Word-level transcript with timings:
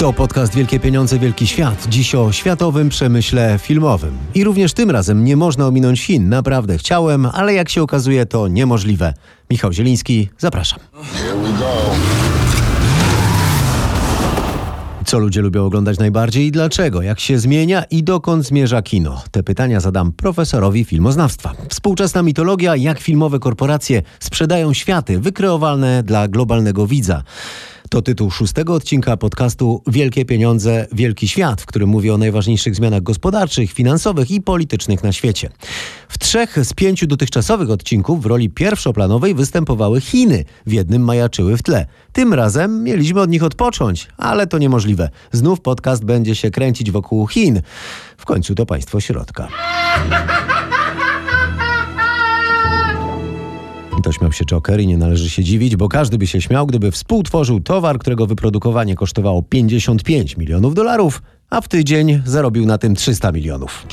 To 0.00 0.12
podcast 0.12 0.54
Wielkie 0.54 0.80
Pieniądze, 0.80 1.18
Wielki 1.18 1.46
Świat. 1.46 1.86
Dziś 1.88 2.14
o 2.14 2.32
światowym 2.32 2.88
przemyśle 2.88 3.58
filmowym. 3.58 4.18
I 4.34 4.44
również 4.44 4.72
tym 4.72 4.90
razem 4.90 5.24
nie 5.24 5.36
można 5.36 5.66
ominąć 5.66 6.00
Chin. 6.00 6.28
Naprawdę 6.28 6.78
chciałem, 6.78 7.26
ale 7.26 7.54
jak 7.54 7.68
się 7.68 7.82
okazuje, 7.82 8.26
to 8.26 8.48
niemożliwe. 8.48 9.14
Michał 9.50 9.72
Zieliński, 9.72 10.28
zapraszam. 10.38 10.78
Co 15.06 15.18
ludzie 15.18 15.42
lubią 15.42 15.64
oglądać 15.64 15.98
najbardziej 15.98 16.46
i 16.46 16.50
dlaczego? 16.50 17.02
Jak 17.02 17.20
się 17.20 17.38
zmienia 17.38 17.84
i 17.90 18.02
dokąd 18.02 18.46
zmierza 18.46 18.82
kino? 18.82 19.22
Te 19.30 19.42
pytania 19.42 19.80
zadam 19.80 20.12
profesorowi 20.12 20.84
filmoznawstwa. 20.84 21.52
Współczesna 21.68 22.22
mitologia, 22.22 22.76
jak 22.76 23.00
filmowe 23.00 23.38
korporacje 23.38 24.02
sprzedają 24.20 24.74
światy 24.74 25.20
wykreowalne 25.20 26.02
dla 26.02 26.28
globalnego 26.28 26.86
widza. 26.86 27.22
To 27.90 28.02
tytuł 28.02 28.30
szóstego 28.30 28.74
odcinka 28.74 29.16
podcastu 29.16 29.82
Wielkie 29.86 30.24
Pieniądze, 30.24 30.86
Wielki 30.92 31.28
Świat, 31.28 31.62
w 31.62 31.66
którym 31.66 31.88
mówię 31.88 32.14
o 32.14 32.18
najważniejszych 32.18 32.74
zmianach 32.74 33.02
gospodarczych, 33.02 33.72
finansowych 33.72 34.30
i 34.30 34.40
politycznych 34.40 35.02
na 35.02 35.12
świecie. 35.12 35.50
W 36.08 36.18
trzech 36.18 36.58
z 36.64 36.72
pięciu 36.72 37.06
dotychczasowych 37.06 37.70
odcinków 37.70 38.22
w 38.22 38.26
roli 38.26 38.50
pierwszoplanowej 38.50 39.34
występowały 39.34 40.00
Chiny, 40.00 40.44
w 40.66 40.72
jednym 40.72 41.04
majaczyły 41.04 41.56
w 41.56 41.62
tle. 41.62 41.86
Tym 42.12 42.34
razem 42.34 42.82
mieliśmy 42.82 43.20
od 43.20 43.30
nich 43.30 43.42
odpocząć, 43.42 44.08
ale 44.16 44.46
to 44.46 44.58
niemożliwe. 44.58 45.10
Znów 45.32 45.60
podcast 45.60 46.04
będzie 46.04 46.34
się 46.34 46.50
kręcić 46.50 46.90
wokół 46.90 47.26
Chin. 47.26 47.62
W 48.16 48.24
końcu 48.24 48.54
to 48.54 48.66
państwo 48.66 49.00
środka. 49.00 49.48
To 54.06 54.12
śmiał 54.12 54.32
się 54.32 54.44
Joker 54.44 54.80
i 54.80 54.86
nie 54.86 54.98
należy 54.98 55.30
się 55.30 55.44
dziwić, 55.44 55.76
bo 55.76 55.88
każdy 55.88 56.18
by 56.18 56.26
się 56.26 56.40
śmiał, 56.40 56.66
gdyby 56.66 56.90
współtworzył 56.90 57.60
towar, 57.60 57.98
którego 57.98 58.26
wyprodukowanie 58.26 58.94
kosztowało 58.94 59.42
55 59.42 60.36
milionów 60.36 60.74
dolarów, 60.74 61.22
a 61.50 61.60
w 61.60 61.68
tydzień 61.68 62.22
zarobił 62.24 62.66
na 62.66 62.78
tym 62.78 62.94
300 62.94 63.32
milionów. 63.32 63.86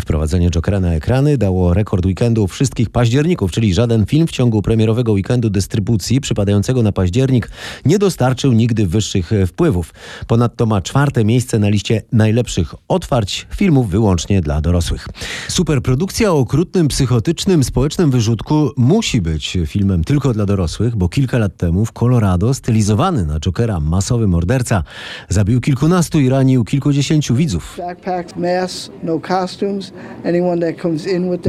Wprowadzenie 0.00 0.50
Jokera 0.50 0.80
na 0.80 0.94
ekrany 0.94 1.38
dało 1.38 1.74
rekord 1.74 2.06
weekendu 2.06 2.46
wszystkich 2.46 2.90
październików, 2.90 3.52
czyli 3.52 3.74
żaden 3.74 4.06
film 4.06 4.26
w 4.26 4.30
ciągu 4.30 4.62
premierowego 4.62 5.12
weekendu 5.12 5.50
dystrybucji 5.50 6.20
przypadającego 6.20 6.82
na 6.82 6.92
październik 6.92 7.50
nie 7.84 7.98
dostarczył 7.98 8.52
nigdy 8.52 8.86
wyższych 8.86 9.32
e, 9.32 9.46
wpływów. 9.46 9.94
Ponadto 10.26 10.66
ma 10.66 10.80
czwarte 10.80 11.24
miejsce 11.24 11.58
na 11.58 11.68
liście 11.68 12.02
najlepszych 12.12 12.74
otwarć 12.88 13.46
filmów 13.56 13.90
wyłącznie 13.90 14.40
dla 14.40 14.60
dorosłych. 14.60 15.08
Superprodukcja 15.48 16.32
o 16.32 16.38
okrutnym, 16.38 16.88
psychotycznym, 16.88 17.64
społecznym 17.64 18.10
wyrzutku 18.10 18.70
musi 18.76 19.20
być 19.20 19.58
filmem 19.66 20.04
tylko 20.04 20.32
dla 20.32 20.46
dorosłych, 20.46 20.96
bo 20.96 21.08
kilka 21.08 21.38
lat 21.38 21.56
temu 21.56 21.84
w 21.84 21.92
Colorado 21.92 22.54
stylizowany 22.54 23.26
na 23.26 23.40
Jokera 23.40 23.80
masowy 23.80 24.28
morderca 24.28 24.84
zabił 25.28 25.60
kilkunastu 25.72 26.20
i 26.20 26.28
ranił 26.28 26.64
kilkudziesięciu 26.64 27.34
widzów. 27.34 27.78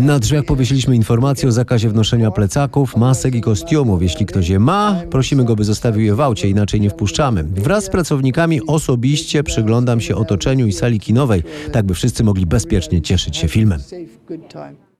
no. 0.01 0.07
Na 0.07 0.19
drzwiach 0.19 0.45
powiesiliśmy 0.45 0.95
informację 0.95 1.49
o 1.49 1.51
zakazie 1.51 1.89
wnoszenia 1.89 2.31
plecaków, 2.31 2.97
masek 2.97 3.35
i 3.35 3.41
kostiumów. 3.41 4.01
Jeśli 4.01 4.25
ktoś 4.25 4.49
je 4.49 4.59
ma, 4.59 5.01
prosimy 5.11 5.43
go, 5.43 5.55
by 5.55 5.63
zostawił 5.63 6.05
je 6.05 6.15
w 6.15 6.21
aucie, 6.21 6.49
inaczej 6.49 6.81
nie 6.81 6.89
wpuszczamy. 6.89 7.43
Wraz 7.43 7.85
z 7.85 7.89
pracownikami 7.89 8.61
osobiście 8.67 9.43
przyglądam 9.43 10.01
się 10.01 10.15
otoczeniu 10.15 10.67
i 10.67 10.73
sali 10.73 10.99
kinowej, 10.99 11.43
tak 11.71 11.85
by 11.85 11.93
wszyscy 11.93 12.23
mogli 12.23 12.45
bezpiecznie 12.45 13.01
cieszyć 13.01 13.37
się 13.37 13.47
filmem. 13.47 13.79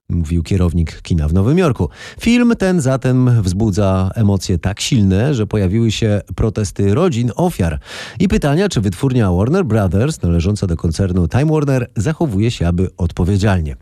Mówił 0.09 0.43
kierownik 0.43 1.01
kina 1.01 1.27
w 1.27 1.33
Nowym 1.33 1.57
Jorku. 1.57 1.89
Film 2.19 2.53
ten 2.57 2.81
zatem 2.81 3.41
wzbudza 3.41 4.11
emocje 4.15 4.57
tak 4.57 4.79
silne, 4.81 5.33
że 5.33 5.47
pojawiły 5.47 5.91
się 5.91 6.21
protesty 6.35 6.93
rodzin 6.95 7.31
ofiar 7.35 7.79
i 8.19 8.27
pytania, 8.27 8.69
czy 8.69 8.81
wytwórnia 8.81 9.31
Warner 9.31 9.65
Brothers, 9.65 10.21
należąca 10.21 10.67
do 10.67 10.75
koncernu 10.75 11.27
Time 11.27 11.45
Warner, 11.45 11.89
zachowuje 11.95 12.51
się 12.51 12.67
aby 12.67 12.89
odpowiedzialnie. 12.97 13.75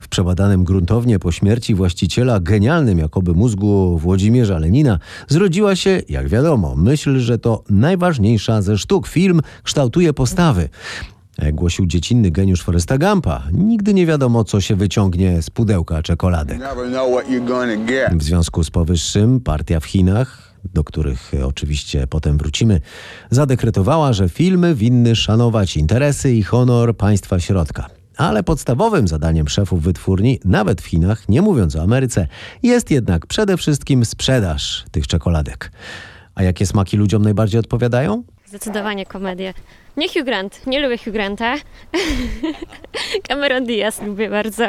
W 0.00 0.08
przebadanym 0.08 0.64
gruntownie 0.64 1.18
po 1.18 1.32
śmierci 1.32 1.74
właściciela 1.74 2.40
genialnym 2.40 2.98
jakoby 2.98 3.34
mózgu 3.34 3.98
Włodzimierza 3.98 4.58
Lenina 4.58 4.98
zrodziła 5.28 5.76
się, 5.76 6.02
jak 6.08 6.28
wiadomo, 6.28 6.76
myśl, 6.76 7.18
że 7.18 7.38
to 7.38 7.64
najważniejsza 7.70 8.62
ze 8.62 8.78
sztuk. 8.78 9.08
Film 9.08 9.40
kształtuje 9.62 10.12
postawy. 10.12 10.68
Jak 11.42 11.54
głosił 11.54 11.86
dziecinny 11.86 12.30
geniusz 12.30 12.62
Foresta 12.62 12.98
Gampa, 12.98 13.42
nigdy 13.52 13.94
nie 13.94 14.06
wiadomo, 14.06 14.44
co 14.44 14.60
się 14.60 14.76
wyciągnie 14.76 15.42
z 15.42 15.50
pudełka 15.50 16.02
czekoladek. 16.02 16.60
W 18.12 18.22
związku 18.22 18.64
z 18.64 18.70
powyższym 18.70 19.40
partia 19.40 19.80
w 19.80 19.84
Chinach, 19.84 20.54
do 20.74 20.84
których 20.84 21.34
e, 21.34 21.46
oczywiście 21.46 22.06
potem 22.06 22.38
wrócimy, 22.38 22.80
zadekretowała, 23.30 24.12
że 24.12 24.28
filmy 24.28 24.74
winny 24.74 25.16
szanować 25.16 25.76
interesy 25.76 26.32
i 26.32 26.42
honor 26.42 26.96
państwa 26.96 27.40
środka. 27.40 27.86
Ale 28.16 28.42
podstawowym 28.42 29.08
zadaniem 29.08 29.48
szefów 29.48 29.82
wytwórni, 29.82 30.40
nawet 30.44 30.82
w 30.82 30.86
Chinach, 30.86 31.28
nie 31.28 31.42
mówiąc 31.42 31.76
o 31.76 31.82
Ameryce, 31.82 32.26
jest 32.62 32.90
jednak 32.90 33.26
przede 33.26 33.56
wszystkim 33.56 34.04
sprzedaż 34.04 34.84
tych 34.90 35.06
czekoladek. 35.06 35.72
A 36.34 36.42
jakie 36.42 36.66
smaki 36.66 36.96
ludziom 36.96 37.22
najbardziej 37.22 37.60
odpowiadają? 37.60 38.22
Zdecydowanie 38.50 39.06
komedię. 39.06 39.54
Nie 39.96 40.08
Hugh 40.08 40.24
Grant, 40.24 40.66
nie 40.66 40.80
lubię 40.80 40.98
Hugh 40.98 41.12
Granta. 41.12 41.54
Cameron 43.28 43.64
Diaz 43.64 44.02
lubię 44.02 44.30
bardzo. 44.30 44.66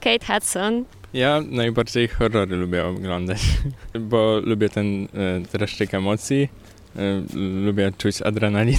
Kate 0.00 0.26
Hudson. 0.26 0.84
Ja 1.14 1.40
najbardziej 1.50 2.08
horrory 2.08 2.56
lubię 2.56 2.86
oglądać, 2.86 3.38
bo 4.10 4.40
lubię 4.44 4.68
ten 4.68 5.04
e, 5.04 5.08
dreszczyk 5.52 5.94
emocji, 5.94 6.48
e, 6.96 7.22
lubię 7.64 7.92
czuć 7.98 8.22
adrenalin. 8.22 8.78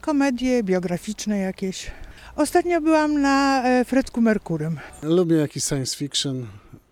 komedie 0.00 0.62
biograficzne 0.62 1.38
jakieś. 1.38 1.90
Ostatnio 2.36 2.80
byłam 2.80 3.20
na 3.22 3.62
e, 3.64 3.84
Fredku 3.84 4.20
Merkurym. 4.20 4.78
Lubię 5.02 5.36
jakiś 5.36 5.64
science 5.64 5.96
fiction 5.96 6.46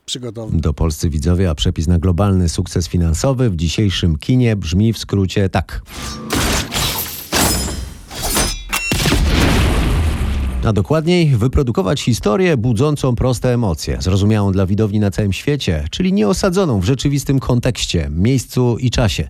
przygodowy. 0.06 0.56
Do 0.60 0.74
polscy 0.74 1.10
widzowie, 1.10 1.50
a 1.50 1.54
przepis 1.54 1.86
na 1.86 1.98
globalny 1.98 2.48
sukces 2.48 2.88
finansowy 2.88 3.50
w 3.50 3.56
dzisiejszym 3.56 4.18
kinie 4.18 4.56
brzmi 4.56 4.92
w 4.92 4.98
skrócie 4.98 5.48
tak. 5.48 5.82
A 10.66 10.72
dokładniej 10.72 11.36
wyprodukować 11.36 12.02
historię 12.02 12.56
budzącą 12.56 13.16
proste 13.16 13.54
emocje, 13.54 13.96
zrozumiałą 14.00 14.52
dla 14.52 14.66
widowni 14.66 15.00
na 15.00 15.10
całym 15.10 15.32
świecie, 15.32 15.84
czyli 15.90 16.12
nieosadzoną 16.12 16.80
w 16.80 16.84
rzeczywistym 16.84 17.40
kontekście, 17.40 18.10
miejscu 18.10 18.76
i 18.78 18.90
czasie. 18.90 19.28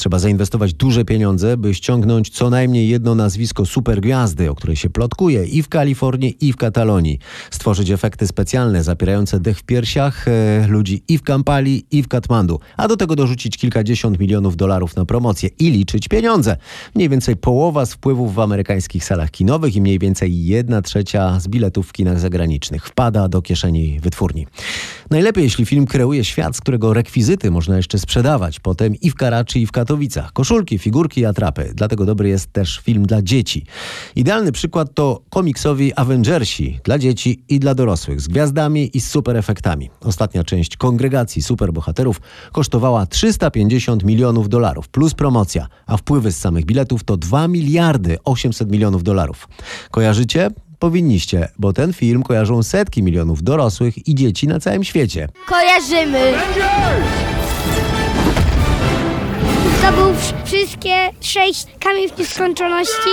Trzeba 0.00 0.18
zainwestować 0.18 0.74
duże 0.74 1.04
pieniądze, 1.04 1.56
by 1.56 1.74
ściągnąć 1.74 2.30
co 2.30 2.50
najmniej 2.50 2.88
jedno 2.88 3.14
nazwisko 3.14 3.66
supergwiazdy, 3.66 4.50
o 4.50 4.54
której 4.54 4.76
się 4.76 4.90
plotkuje 4.90 5.44
i 5.44 5.62
w 5.62 5.68
Kalifornii, 5.68 6.36
i 6.40 6.52
w 6.52 6.56
Katalonii. 6.56 7.18
Stworzyć 7.50 7.90
efekty 7.90 8.26
specjalne 8.26 8.82
zapierające 8.84 9.40
dech 9.40 9.58
w 9.58 9.62
piersiach 9.62 10.28
e, 10.28 10.66
ludzi 10.68 11.02
i 11.08 11.18
w 11.18 11.22
Kampali, 11.22 11.84
i 11.90 12.02
w 12.02 12.08
Katmandu. 12.08 12.60
A 12.76 12.88
do 12.88 12.96
tego 12.96 13.16
dorzucić 13.16 13.56
kilkadziesiąt 13.56 14.18
milionów 14.18 14.56
dolarów 14.56 14.96
na 14.96 15.04
promocję 15.04 15.50
i 15.58 15.70
liczyć 15.70 16.08
pieniądze. 16.08 16.56
Mniej 16.94 17.08
więcej 17.08 17.36
połowa 17.36 17.86
z 17.86 17.94
wpływów 17.94 18.34
w 18.34 18.40
amerykańskich 18.40 19.04
salach 19.04 19.30
kinowych 19.30 19.76
i 19.76 19.80
mniej 19.80 19.98
więcej 19.98 20.44
jedna 20.44 20.82
trzecia 20.82 21.40
z 21.40 21.48
biletów 21.48 21.88
w 21.88 21.92
kinach 21.92 22.20
zagranicznych 22.20 22.86
wpada 22.86 23.28
do 23.28 23.42
kieszeni 23.42 24.00
wytwórni. 24.00 24.46
Najlepiej, 25.10 25.44
jeśli 25.44 25.66
film 25.66 25.86
kreuje 25.86 26.24
świat, 26.24 26.56
z 26.56 26.60
którego 26.60 26.94
rekwizyty 26.94 27.50
można 27.50 27.76
jeszcze 27.76 27.98
sprzedawać 27.98 28.60
potem 28.60 28.94
i 28.94 29.10
w 29.10 29.14
Karachi, 29.14 29.62
i 29.62 29.66
w 29.66 29.72
Katowicach. 29.90 30.32
Koszulki, 30.32 30.78
figurki 30.78 31.20
i 31.20 31.26
atrapy. 31.26 31.72
Dlatego 31.74 32.06
dobry 32.06 32.28
jest 32.28 32.52
też 32.52 32.80
film 32.84 33.06
dla 33.06 33.22
dzieci. 33.22 33.64
Idealny 34.16 34.52
przykład 34.52 34.94
to 34.94 35.22
komiksowi 35.30 35.94
Avengersi 35.94 36.80
dla 36.84 36.98
dzieci 36.98 37.42
i 37.48 37.58
dla 37.58 37.74
dorosłych 37.74 38.20
z 38.20 38.28
gwiazdami 38.28 38.90
i 38.94 39.00
z 39.00 39.10
super 39.10 39.36
efektami. 39.36 39.90
Ostatnia 40.00 40.44
część 40.44 40.76
kongregacji 40.76 41.42
superbohaterów 41.42 42.20
kosztowała 42.52 43.06
350 43.06 44.04
milionów 44.04 44.48
dolarów 44.48 44.88
plus 44.88 45.14
promocja, 45.14 45.66
a 45.86 45.96
wpływy 45.96 46.32
z 46.32 46.38
samych 46.38 46.64
biletów 46.64 47.04
to 47.04 47.16
2 47.16 47.48
miliardy 47.48 48.18
800 48.24 48.70
milionów 48.70 49.02
dolarów. 49.02 49.48
Kojarzycie? 49.90 50.50
Powinniście, 50.78 51.48
bo 51.58 51.72
ten 51.72 51.92
film 51.92 52.22
kojarzą 52.22 52.62
setki 52.62 53.02
milionów 53.02 53.42
dorosłych 53.42 54.08
i 54.08 54.14
dzieci 54.14 54.48
na 54.48 54.60
całym 54.60 54.84
świecie. 54.84 55.28
Kojarzymy. 55.46 56.32
Zdobył 59.80 60.14
wsz- 60.14 60.34
wszystkie 60.44 60.94
sześć 61.20 61.66
kamień 61.80 62.08
w 62.08 62.18
nieskończoności. 62.18 63.10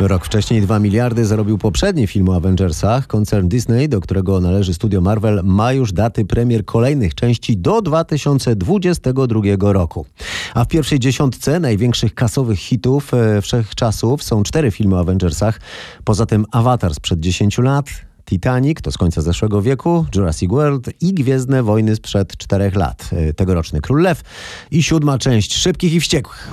Rok 0.00 0.24
wcześniej 0.24 0.60
2 0.60 0.78
miliardy 0.78 1.24
zarobił 1.24 1.58
poprzedni 1.58 2.06
film 2.06 2.28
o 2.28 2.36
Avengersach. 2.36 3.06
Koncern 3.06 3.48
Disney, 3.48 3.88
do 3.88 4.00
którego 4.00 4.40
należy 4.40 4.74
studio 4.74 5.00
Marvel, 5.00 5.40
ma 5.44 5.72
już 5.72 5.92
daty 5.92 6.24
premier 6.24 6.64
kolejnych 6.64 7.14
części 7.14 7.56
do 7.56 7.82
2022 7.82 9.72
roku. 9.72 10.06
A 10.54 10.64
w 10.64 10.68
pierwszej 10.68 10.98
dziesiątce 10.98 11.60
największych 11.60 12.14
kasowych 12.14 12.58
hitów 12.58 13.14
e, 13.14 13.42
wszechczasów 13.42 14.22
są 14.22 14.42
cztery 14.42 14.70
filmy 14.70 14.96
o 14.96 15.00
Avengersach. 15.00 15.60
Poza 16.04 16.26
tym 16.26 16.46
Avatar 16.52 16.94
sprzed 16.94 17.20
10 17.20 17.58
lat, 17.58 17.86
Titanic 18.26 18.82
to 18.82 18.92
z 18.92 18.98
końca 18.98 19.22
zeszłego 19.22 19.62
wieku, 19.62 20.06
Jurassic 20.14 20.50
World 20.50 20.90
i 21.00 21.14
Gwiezdne 21.14 21.62
Wojny 21.62 21.96
sprzed 21.96 22.36
czterech 22.36 22.74
lat. 22.74 23.10
E, 23.12 23.32
Tegoroczny 23.32 23.80
Król 23.80 24.02
Lew 24.02 24.22
i 24.70 24.82
siódma 24.82 25.18
część 25.18 25.56
Szybkich 25.56 25.92
i 25.92 26.00
Wściekłych. 26.00 26.50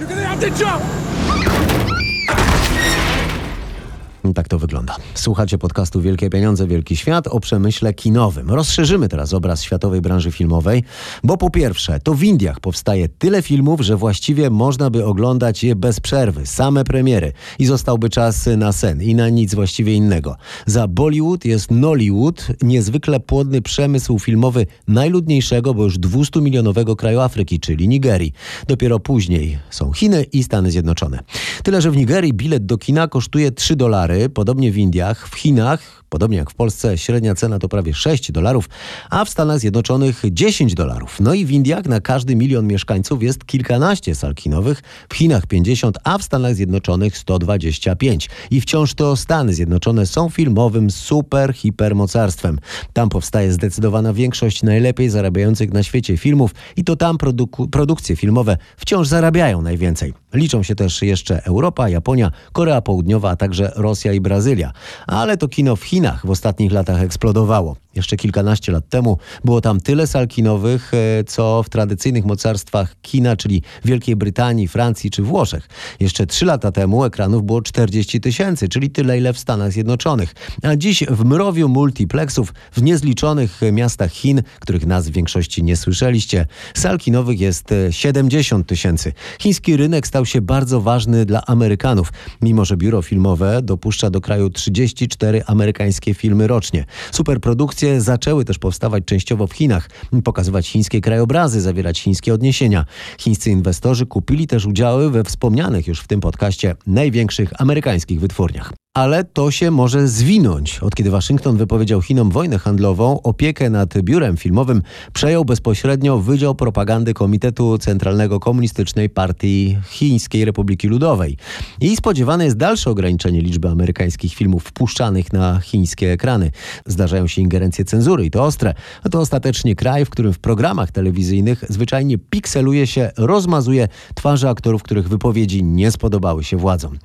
Tak 4.32 4.48
to 4.48 4.60
wygląda. 4.60 4.96
Słuchacie 5.16 5.58
podcastu 5.58 6.02
Wielkie 6.02 6.30
Pieniądze, 6.30 6.68
Wielki 6.68 6.98
Świat 6.98 7.28
o 7.28 7.40
przemyśle 7.40 7.94
kinowym. 7.94 8.50
Rozszerzymy 8.50 9.10
teraz 9.10 9.34
obraz 9.34 9.64
światowej 9.64 10.02
branży 10.02 10.32
filmowej, 10.32 10.84
bo 11.24 11.38
po 11.38 11.50
pierwsze, 11.50 12.00
to 12.00 12.14
w 12.14 12.24
Indiach 12.24 12.60
powstaje 12.60 13.10
tyle 13.10 13.42
filmów, 13.42 13.82
że 13.82 13.98
właściwie 13.98 14.50
można 14.50 14.90
by 14.90 15.06
oglądać 15.06 15.64
je 15.64 15.76
bez 15.76 16.00
przerwy, 16.00 16.46
same 16.46 16.84
premiery 16.84 17.32
i 17.60 17.66
zostałby 17.66 18.10
czas 18.10 18.50
na 18.58 18.72
sen 18.72 19.02
i 19.02 19.16
na 19.16 19.30
nic 19.30 19.56
właściwie 19.56 19.94
innego. 19.94 20.36
Za 20.66 20.88
Bollywood 20.88 21.46
jest 21.46 21.72
Nollywood, 21.72 22.48
niezwykle 22.62 23.20
płodny 23.20 23.62
przemysł 23.62 24.20
filmowy 24.20 24.66
najludniejszego, 24.88 25.74
bo 25.74 25.84
już 25.84 26.00
200-milionowego 26.00 26.96
kraju 26.96 27.20
Afryki, 27.20 27.60
czyli 27.60 27.88
Nigerii. 27.88 28.34
Dopiero 28.68 29.00
później 29.00 29.58
są 29.70 29.94
Chiny 29.94 30.24
i 30.24 30.44
Stany 30.44 30.72
Zjednoczone. 30.72 31.20
Tyle, 31.64 31.82
że 31.82 31.92
w 31.92 31.98
Nigerii 31.98 32.34
bilet 32.34 32.66
do 32.66 32.78
kina 32.78 33.08
kosztuje 33.08 33.52
3 33.52 33.76
dolary, 33.76 34.13
podobnie 34.34 34.72
w 34.72 34.78
Indiach, 34.78 35.28
w 35.28 35.36
Chinach, 35.36 36.03
podobnie 36.14 36.38
jak 36.38 36.52
w 36.52 36.56
Polsce, 36.56 36.98
średnia 36.98 37.36
cena 37.36 37.60
to 37.60 37.70
prawie 37.70 37.94
6 37.94 38.32
dolarów, 38.32 38.70
a 39.10 39.26
w 39.26 39.30
Stanach 39.30 39.60
Zjednoczonych 39.60 40.22
10 40.32 40.74
dolarów. 40.74 41.20
No 41.20 41.34
i 41.34 41.46
w 41.46 41.52
Indiach 41.52 41.86
na 41.86 42.02
każdy 42.02 42.36
milion 42.36 42.68
mieszkańców 42.68 43.24
jest 43.24 43.46
kilkanaście 43.46 44.16
sal 44.16 44.36
kinowych, 44.36 44.82
w 45.10 45.16
Chinach 45.16 45.48
50, 45.48 45.98
a 46.04 46.18
w 46.18 46.24
Stanach 46.24 46.56
Zjednoczonych 46.56 47.18
125. 47.18 48.30
I 48.52 48.62
wciąż 48.62 48.94
to 48.94 49.16
Stany 49.16 49.54
Zjednoczone 49.54 50.06
są 50.06 50.30
filmowym 50.30 50.92
super 50.92 51.54
hipermocarstwem. 51.54 52.60
Tam 52.94 53.10
powstaje 53.10 53.54
zdecydowana 53.54 54.14
większość 54.14 54.64
najlepiej 54.64 55.10
zarabiających 55.10 55.74
na 55.74 55.84
świecie 55.84 56.18
filmów 56.18 56.52
i 56.76 56.84
to 56.84 56.96
tam 56.96 57.18
produku- 57.18 57.70
produkcje 57.70 58.16
filmowe 58.16 58.58
wciąż 58.78 59.08
zarabiają 59.08 59.62
najwięcej. 59.62 60.14
Liczą 60.34 60.64
się 60.64 60.76
też 60.76 61.02
jeszcze 61.02 61.46
Europa, 61.46 61.90
Japonia, 61.90 62.32
Korea 62.52 62.82
Południowa, 62.82 63.30
a 63.30 63.36
także 63.36 63.72
Rosja 63.76 64.14
i 64.14 64.22
Brazylia. 64.22 64.72
Ale 65.08 65.38
to 65.38 65.48
kino 65.48 65.76
w 65.76 65.84
Chinach 65.84 66.03
w 66.24 66.30
ostatnich 66.30 66.72
latach 66.72 67.02
eksplodowało. 67.02 67.76
Jeszcze 67.96 68.18
kilkanaście 68.18 68.72
lat 68.72 68.90
temu 68.90 69.18
było 69.44 69.62
tam 69.62 69.82
tyle 69.82 70.08
sal 70.08 70.28
kinowych, 70.28 70.92
e, 70.94 71.24
co 71.24 71.64
w 71.64 71.70
tradycyjnych 71.70 72.26
mocarstwach 72.26 72.96
kina, 73.02 73.36
czyli 73.36 73.62
Wielkiej 73.86 74.16
Brytanii, 74.16 74.68
Francji 74.68 75.12
czy 75.12 75.22
Włoszech. 75.22 75.68
Jeszcze 76.00 76.28
trzy 76.28 76.46
lata 76.46 76.72
temu 76.72 77.06
ekranów 77.06 77.44
było 77.44 77.62
40 77.62 78.22
tysięcy, 78.22 78.70
czyli 78.70 78.90
tyle 78.90 79.18
ile 79.18 79.34
w 79.34 79.40
Stanach 79.40 79.72
Zjednoczonych. 79.72 80.36
A 80.64 80.76
dziś 80.76 81.04
w 81.10 81.26
mrowiu 81.26 81.70
multiplexów 81.70 82.54
w 82.72 82.82
niezliczonych 82.82 83.62
miastach 83.72 84.12
Chin, 84.12 84.42
których 84.60 84.86
nazw 84.86 85.10
w 85.10 85.14
większości 85.14 85.64
nie 85.64 85.78
słyszeliście, 85.78 86.46
sal 86.74 87.00
kinowych 87.00 87.40
jest 87.40 87.72
e, 87.72 87.94
70 87.94 88.68
tysięcy. 88.68 89.14
Chiński 89.40 89.78
rynek 89.78 90.08
stał 90.08 90.26
się 90.26 90.42
bardzo 90.42 90.82
ważny 90.82 91.26
dla 91.26 91.46
Amerykanów, 91.46 92.14
mimo 92.42 92.66
że 92.66 92.78
biuro 92.78 93.02
filmowe 93.02 93.62
dopuszcza 93.62 94.10
do 94.10 94.22
kraju 94.22 94.50
34 94.50 95.44
amerykańskie 95.46 96.14
filmy 96.14 96.48
rocznie. 96.48 96.86
Superprodukcje 97.12 97.83
zaczęły 97.98 98.46
też 98.46 98.60
powstawać 98.60 99.04
częściowo 99.06 99.48
w 99.48 99.54
Chinach, 99.54 99.90
pokazywać 100.24 100.68
chińskie 100.68 101.02
krajobrazy, 101.02 101.62
zawierać 101.62 102.00
chińskie 102.00 102.34
odniesienia. 102.34 102.86
Chińscy 103.18 103.52
inwestorzy 103.52 104.06
kupili 104.06 104.48
też 104.48 104.66
udziały 104.66 105.12
we 105.12 105.24
wspomnianych 105.24 105.88
już 105.88 106.02
w 106.02 106.08
tym 106.08 106.20
podcaście 106.20 106.76
największych 106.88 107.62
amerykańskich 107.62 108.20
wytwórniach. 108.20 108.74
Ale 108.98 109.24
to 109.24 109.52
się 109.52 109.72
może 109.72 110.08
zwinąć. 110.08 110.80
Od 110.80 110.96
kiedy 110.96 111.10
Waszyngton 111.12 111.58
wypowiedział 111.58 112.02
Chinom 112.02 112.32
wojnę 112.32 112.60
handlową, 112.60 113.22
opiekę 113.22 113.70
nad 113.70 114.02
biurem 114.02 114.38
filmowym 114.38 114.82
przejął 115.14 115.46
bezpośrednio 115.46 116.20
Wydział 116.20 116.56
Propagandy 116.56 117.14
Komitetu 117.14 117.78
Centralnego 117.78 118.40
Komunistycznej 118.40 119.10
Partii 119.10 119.78
Chińskiej 119.90 120.46
Republiki 120.46 120.88
Ludowej. 120.88 121.38
I 121.82 121.96
spodziewane 121.96 122.46
jest 122.46 122.58
dalsze 122.58 122.90
ograniczenie 122.90 123.42
liczby 123.42 123.70
amerykańskich 123.70 124.34
filmów 124.34 124.64
wpuszczanych 124.64 125.34
na 125.34 125.60
chińskie 125.60 126.12
ekrany. 126.12 126.52
Zdarzają 126.86 127.28
się 127.28 127.42
ingerencje 127.42 127.86
cenzury 127.86 128.26
i 128.26 128.32
to 128.32 128.44
ostre. 128.44 128.74
A 129.04 129.10
to 129.10 129.20
ostatecznie 129.20 129.76
kraj, 129.76 130.06
w 130.06 130.10
którym 130.10 130.34
w 130.34 130.40
programach 130.40 130.92
telewizyjnych 130.92 131.64
zwyczajnie 131.70 132.18
pikseluje 132.18 132.88
się, 132.88 133.12
rozmazuje 133.18 133.88
twarze 134.16 134.50
aktorów, 134.50 134.84
których 134.84 135.10
wypowiedzi 135.10 135.64
nie 135.64 135.92
spodobały 135.92 136.44
się 136.44 136.58
władzom. 136.58 136.98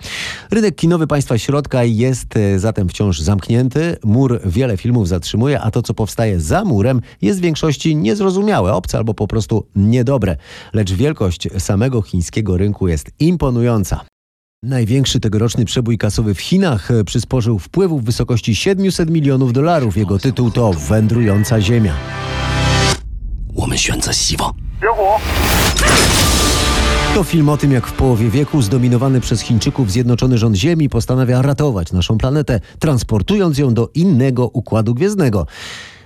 Rynek 0.50 0.76
kinowy 0.76 1.06
państwa 1.06 1.38
środka 1.38 1.77
jest 1.84 2.36
e, 2.36 2.58
zatem 2.58 2.88
wciąż 2.88 3.20
zamknięty. 3.20 3.96
Mur 4.04 4.40
wiele 4.44 4.76
filmów 4.76 5.08
zatrzymuje, 5.08 5.60
a 5.60 5.70
to, 5.70 5.82
co 5.82 5.94
powstaje 5.94 6.40
za 6.40 6.64
murem, 6.64 7.00
jest 7.22 7.38
w 7.38 7.42
większości 7.42 7.96
niezrozumiałe, 7.96 8.72
obce 8.72 8.98
albo 8.98 9.14
po 9.14 9.26
prostu 9.26 9.66
niedobre. 9.76 10.36
Lecz 10.72 10.92
wielkość 10.92 11.48
samego 11.58 12.02
chińskiego 12.02 12.56
rynku 12.56 12.88
jest 12.88 13.10
imponująca. 13.20 14.04
Największy 14.62 15.20
tegoroczny 15.20 15.64
przebój 15.64 15.98
kasowy 15.98 16.34
w 16.34 16.40
Chinach 16.40 16.90
e, 16.90 17.04
przysporzył 17.04 17.58
wpływów 17.58 18.02
w 18.02 18.04
wysokości 18.04 18.54
700 18.54 19.10
milionów 19.10 19.52
dolarów. 19.52 19.96
Jego 19.96 20.18
tytuł 20.18 20.50
to 20.50 20.72
Wędrująca 20.72 21.60
Ziemia. 21.60 21.94
To 27.18 27.24
film 27.24 27.48
o 27.48 27.56
tym, 27.56 27.72
jak 27.72 27.86
w 27.86 27.92
połowie 27.92 28.30
wieku 28.30 28.62
zdominowany 28.62 29.20
przez 29.20 29.40
Chińczyków 29.40 29.90
zjednoczony 29.90 30.38
rząd 30.38 30.56
Ziemi 30.56 30.88
postanawia 30.88 31.42
ratować 31.42 31.92
naszą 31.92 32.18
planetę, 32.18 32.60
transportując 32.78 33.58
ją 33.58 33.74
do 33.74 33.90
innego 33.94 34.48
układu 34.48 34.94
gwiezdnego. 34.94 35.46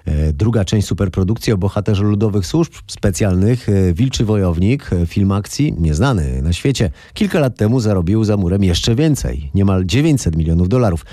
E, 0.05 0.33
Druga 0.33 0.65
część 0.65 0.87
superprodukcji 0.87 1.53
o 1.53 1.59
bohaterze 1.59 2.03
ludowych 2.03 2.47
służb 2.47 2.73
specjalnych, 2.87 3.69
e, 3.69 3.93
Wilczy 3.93 4.25
Wojownik, 4.25 4.93
e, 4.93 5.07
film 5.07 5.33
akcji 5.33 5.75
nieznany 5.79 6.43
na 6.43 6.53
świecie, 6.53 6.91
kilka 7.15 7.41
lat 7.41 7.57
temu 7.57 7.81
zarobił 7.81 8.25
za 8.25 8.37
murem 8.37 8.65
jeszcze 8.65 8.95
więcej, 8.95 9.51
niemal 9.55 9.85
900 9.85 10.37
milionów 10.37 10.69
dolarów. 10.69 11.05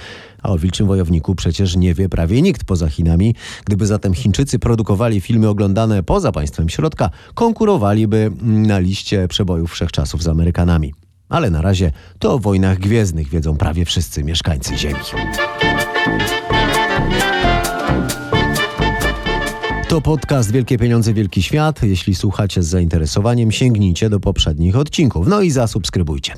A 0.43 0.49
o 0.49 0.57
Wilczym 0.57 0.87
Wojowniku 0.87 1.35
przecież 1.35 1.75
nie 1.75 1.93
wie 1.93 2.09
prawie 2.09 2.41
nikt 2.41 2.63
poza 2.63 2.89
Chinami. 2.89 3.35
Gdyby 3.65 3.85
zatem 3.85 4.13
Chińczycy 4.13 4.59
produkowali 4.59 5.21
filmy 5.21 5.49
oglądane 5.49 6.03
poza 6.03 6.31
państwem 6.31 6.69
środka, 6.69 7.09
konkurowaliby 7.33 8.31
na 8.41 8.79
liście 8.79 9.27
przebojów 9.27 9.71
wszechczasów 9.71 10.23
z 10.23 10.27
Amerykanami. 10.27 10.93
Ale 11.29 11.49
na 11.49 11.61
razie 11.61 11.91
to 12.19 12.33
o 12.33 12.39
wojnach 12.39 12.79
gwiezdnych 12.79 13.29
wiedzą 13.29 13.57
prawie 13.57 13.85
wszyscy 13.85 14.23
mieszkańcy 14.23 14.77
Ziemi. 14.77 14.99
To 19.89 20.01
podcast 20.01 20.51
Wielkie 20.51 20.77
Pieniądze, 20.77 21.13
Wielki 21.13 21.43
Świat. 21.43 21.83
Jeśli 21.83 22.15
słuchacie 22.15 22.63
z 22.63 22.67
zainteresowaniem, 22.67 23.51
sięgnijcie 23.51 24.09
do 24.09 24.19
poprzednich 24.19 24.75
odcinków. 24.75 25.27
No 25.27 25.41
i 25.41 25.51
zasubskrybujcie. 25.51 26.33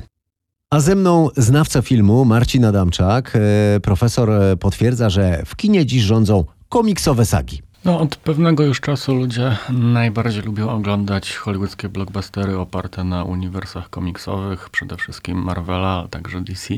A 0.70 0.80
ze 0.80 0.94
mną 0.94 1.28
znawca 1.36 1.82
filmu 1.82 2.24
Marcin 2.24 2.64
Adamczak. 2.64 3.32
E, 3.36 3.80
Profesor 3.80 4.30
e, 4.30 4.56
potwierdza, 4.56 5.10
że 5.10 5.42
w 5.46 5.56
kinie 5.56 5.86
dziś 5.86 6.02
rządzą 6.02 6.44
komiksowe 6.68 7.26
sagi. 7.26 7.62
No, 7.84 8.00
od 8.00 8.16
pewnego 8.16 8.64
już 8.64 8.80
czasu 8.80 9.14
ludzie 9.14 9.56
najbardziej 9.70 10.42
lubią 10.42 10.70
oglądać 10.70 11.36
hollywoodzkie 11.36 11.88
blockbustery 11.88 12.58
oparte 12.58 13.04
na 13.04 13.24
uniwersach 13.24 13.90
komiksowych, 13.90 14.70
przede 14.70 14.96
wszystkim 14.96 15.42
Marvela, 15.42 16.02
a 16.04 16.08
także 16.08 16.40
DC, 16.40 16.74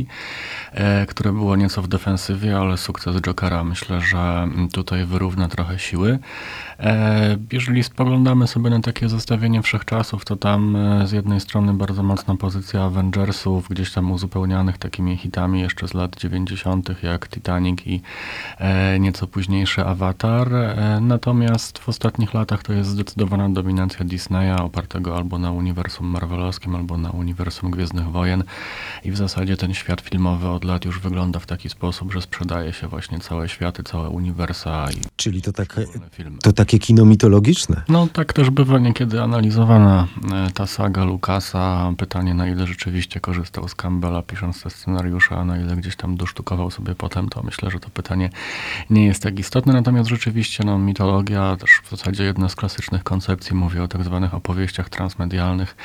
e, 0.73 1.07
które 1.07 1.33
było 1.33 1.57
nieco 1.57 1.83
w 1.83 1.89
defensywie, 1.89 2.59
ale 2.59 2.77
sukces 2.77 3.17
Jokera 3.21 3.65
myślę, 3.65 4.01
że 4.01 4.49
tutaj 4.73 5.05
wyrówna 5.07 5.49
trochę 5.49 5.79
siły. 5.79 6.19
E, 6.81 7.37
jeżeli 7.53 7.83
spoglądamy 7.83 8.47
sobie 8.47 8.71
na 8.71 8.81
takie 8.81 9.09
zestawienie 9.09 9.63
wszechczasów, 9.63 10.25
to 10.25 10.37
tam 10.37 10.77
e, 10.77 11.07
z 11.07 11.13
jednej 11.13 11.41
strony 11.41 11.75
bardzo 11.75 12.03
mocna 12.03 12.37
pozycja 12.37 12.83
Avengersów, 12.85 13.69
gdzieś 13.69 13.93
tam 13.93 14.13
uzupełnianych 14.13 14.79
takimi 14.79 15.17
hitami 15.17 15.61
jeszcze 15.61 15.89
z 15.89 15.95
lat 15.95 16.17
90., 16.17 17.03
jak 17.03 17.29
Titanic 17.29 17.87
i 17.87 18.01
nieco 19.01 19.27
późniejszy 19.27 19.85
Avatar. 19.85 20.49
Natomiast 21.01 21.79
w 21.79 21.89
ostatnich 21.89 22.35
latach 22.35 22.63
to 22.63 22.73
jest 22.73 22.91
zdecydowana 22.91 23.49
dominacja 23.49 24.05
Disneya, 24.05 24.57
opartego 24.63 25.17
albo 25.17 25.39
na 25.39 25.53
uniwersum 25.53 26.07
marvelowskim, 26.07 26.75
albo 26.75 26.99
na 26.99 27.11
uniwersum 27.11 27.71
Gwiezdnych 27.71 28.11
Wojen. 28.11 28.45
I 29.05 29.11
w 29.11 29.17
zasadzie 29.17 29.57
ten 29.57 29.75
świat 29.75 30.01
filmowy 30.01 30.49
od 30.49 30.65
lat 30.65 30.85
już 30.85 31.01
wygląda 31.01 31.39
w 31.39 31.47
taki 31.47 31.69
sposób, 31.69 32.13
że 32.13 32.23
sprzedaje 32.23 32.73
się 32.73 32.89
właśnie 32.89 33.19
całe 33.19 33.49
światy, 33.49 33.83
całe 33.83 34.09
uniwersa 34.09 34.87
i 34.91 34.97
Czyli 35.17 35.43
to, 35.43 35.53
tak, 35.53 35.81
filmy. 36.13 36.39
to 36.43 36.53
takie 36.53 36.79
kino 36.79 37.05
mitologiczne. 37.05 37.83
No 37.89 38.07
tak 38.13 38.33
też 38.33 38.51
bywa 38.51 38.79
niekiedy 38.79 39.23
analizowana 39.23 40.07
e, 40.33 40.51
ta 40.55 40.67
saga 40.67 41.05
Lucasa. 41.05 41.93
Pytanie 41.99 42.35
na 42.35 42.49
ile 42.49 42.67
rzeczywiście 42.67 43.21
korzystał 43.21 43.69
z 43.69 43.75
Campbella 43.75 44.23
pisząc 44.23 44.63
te 44.63 44.71
scenariusze, 44.71 45.37
a 45.37 45.45
na 45.45 45.59
ile 45.59 45.77
gdzieś 45.77 45.97
tam 45.97 46.17
dosztukował 46.17 46.71
sobie 46.71 46.95
potem, 46.95 47.29
to 47.29 47.43
myślę, 47.43 47.71
że 47.71 47.81
to 47.81 47.91
pytanie 47.91 48.31
nie 48.91 49.07
jest 49.07 49.23
tak 49.23 49.39
istotne. 49.39 49.73
Natomiast 49.73 50.11
rzeczywiście 50.11 50.65
no, 50.65 50.79
mitologia, 50.85 51.57
też 51.57 51.71
w 51.85 51.91
zasadzie 51.91 52.25
jedna 52.25 52.49
z 52.49 52.57
klasycznych 52.57 53.05
koncepcji 53.05 53.57
mówi 53.57 53.79
o 53.79 53.89
tak 53.89 54.05
zwanych 54.05 54.35
opowieściach 54.35 54.89
transmedialnych, 54.89 55.77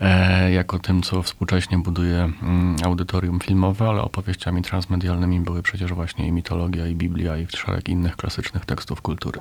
e, 0.00 0.52
jako 0.52 0.78
tym, 0.78 1.02
co 1.02 1.22
współcześnie 1.22 1.78
buduje 1.78 2.16
mm, 2.42 2.76
audytorium 2.84 3.40
filmowe, 3.40 3.88
ale 3.88 4.02
opowieściami 4.02 4.62
transmedialnymi 4.62 5.40
były 5.40 5.62
przecież 5.62 5.92
właśnie 5.92 6.28
i 6.28 6.32
mitologia, 6.32 6.86
i 6.86 6.94
Biblia, 6.94 7.38
i 7.38 7.46
szereg 7.56 7.88
innych 7.88 8.16
klasycznych 8.16 8.64
tekstów 8.64 9.02
kultury. 9.02 9.40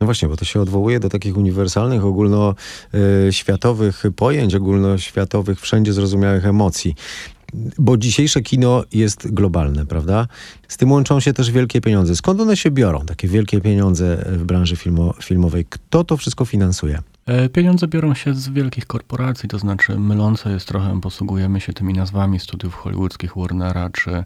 No 0.00 0.04
właśnie, 0.04 0.28
bo 0.28 0.36
to 0.36 0.44
się 0.44 0.60
odwołuje 0.60 1.00
do 1.00 1.08
takich 1.08 1.36
uniwersalnych, 1.36 2.04
ogólnoświatowych 2.04 4.02
pojęć, 4.16 4.54
ogólnoświatowych, 4.54 5.60
wszędzie 5.60 5.92
zrozumiałych 5.92 6.46
emocji. 6.46 6.94
Bo 7.78 7.96
dzisiejsze 7.96 8.42
kino 8.42 8.84
jest 8.92 9.34
globalne, 9.34 9.86
prawda? 9.86 10.28
Z 10.68 10.76
tym 10.76 10.92
łączą 10.92 11.20
się 11.20 11.32
też 11.32 11.50
wielkie 11.50 11.80
pieniądze. 11.80 12.16
Skąd 12.16 12.40
one 12.40 12.56
się 12.56 12.70
biorą, 12.70 13.06
takie 13.06 13.28
wielkie 13.28 13.60
pieniądze 13.60 14.24
w 14.26 14.44
branży 14.44 14.76
filmo, 14.76 15.14
filmowej? 15.22 15.64
Kto 15.64 16.04
to 16.04 16.16
wszystko 16.16 16.44
finansuje? 16.44 17.02
E, 17.26 17.48
pieniądze 17.48 17.88
biorą 17.88 18.14
się 18.14 18.34
z 18.34 18.48
wielkich 18.48 18.86
korporacji, 18.86 19.48
to 19.48 19.58
znaczy 19.58 19.98
mylące 19.98 20.52
jest 20.52 20.68
trochę, 20.68 21.00
posługujemy 21.00 21.60
się 21.60 21.72
tymi 21.72 21.94
nazwami 21.94 22.40
studiów 22.40 22.74
hollywoodzkich 22.74 23.32
Warnera, 23.36 23.90
czy, 23.90 24.24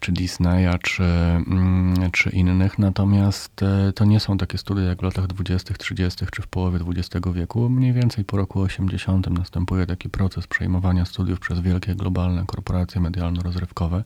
czy 0.00 0.12
Disneya, 0.12 0.78
czy, 0.82 1.02
mm, 1.02 2.10
czy 2.12 2.30
innych, 2.30 2.78
natomiast 2.78 3.62
e, 3.62 3.92
to 3.92 4.04
nie 4.04 4.20
są 4.20 4.38
takie 4.38 4.58
studia 4.58 4.84
jak 4.84 5.00
w 5.00 5.02
latach 5.02 5.26
20., 5.26 5.74
30., 5.74 6.26
czy 6.32 6.42
w 6.42 6.46
połowie 6.46 6.78
XX 6.88 7.26
wieku. 7.34 7.68
Mniej 7.68 7.92
więcej 7.92 8.24
po 8.24 8.36
roku 8.36 8.60
80 8.60 9.30
następuje 9.30 9.86
taki 9.86 10.08
proces 10.08 10.46
przejmowania 10.46 11.04
studiów 11.04 11.40
przez 11.40 11.60
wielkie 11.60 11.94
globalne 11.94 12.44
korporacje 12.46 13.00
medialno-rozrywkowe 13.00 14.02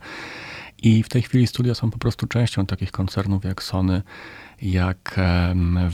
i 0.82 1.02
w 1.02 1.08
tej 1.08 1.22
chwili 1.22 1.46
studia 1.46 1.74
są 1.74 1.90
po 1.90 1.98
prostu 1.98 2.26
częścią 2.26 2.66
takich 2.66 2.90
koncernów 2.90 3.44
jak 3.44 3.62
Sony, 3.62 4.02
jak 4.62 5.20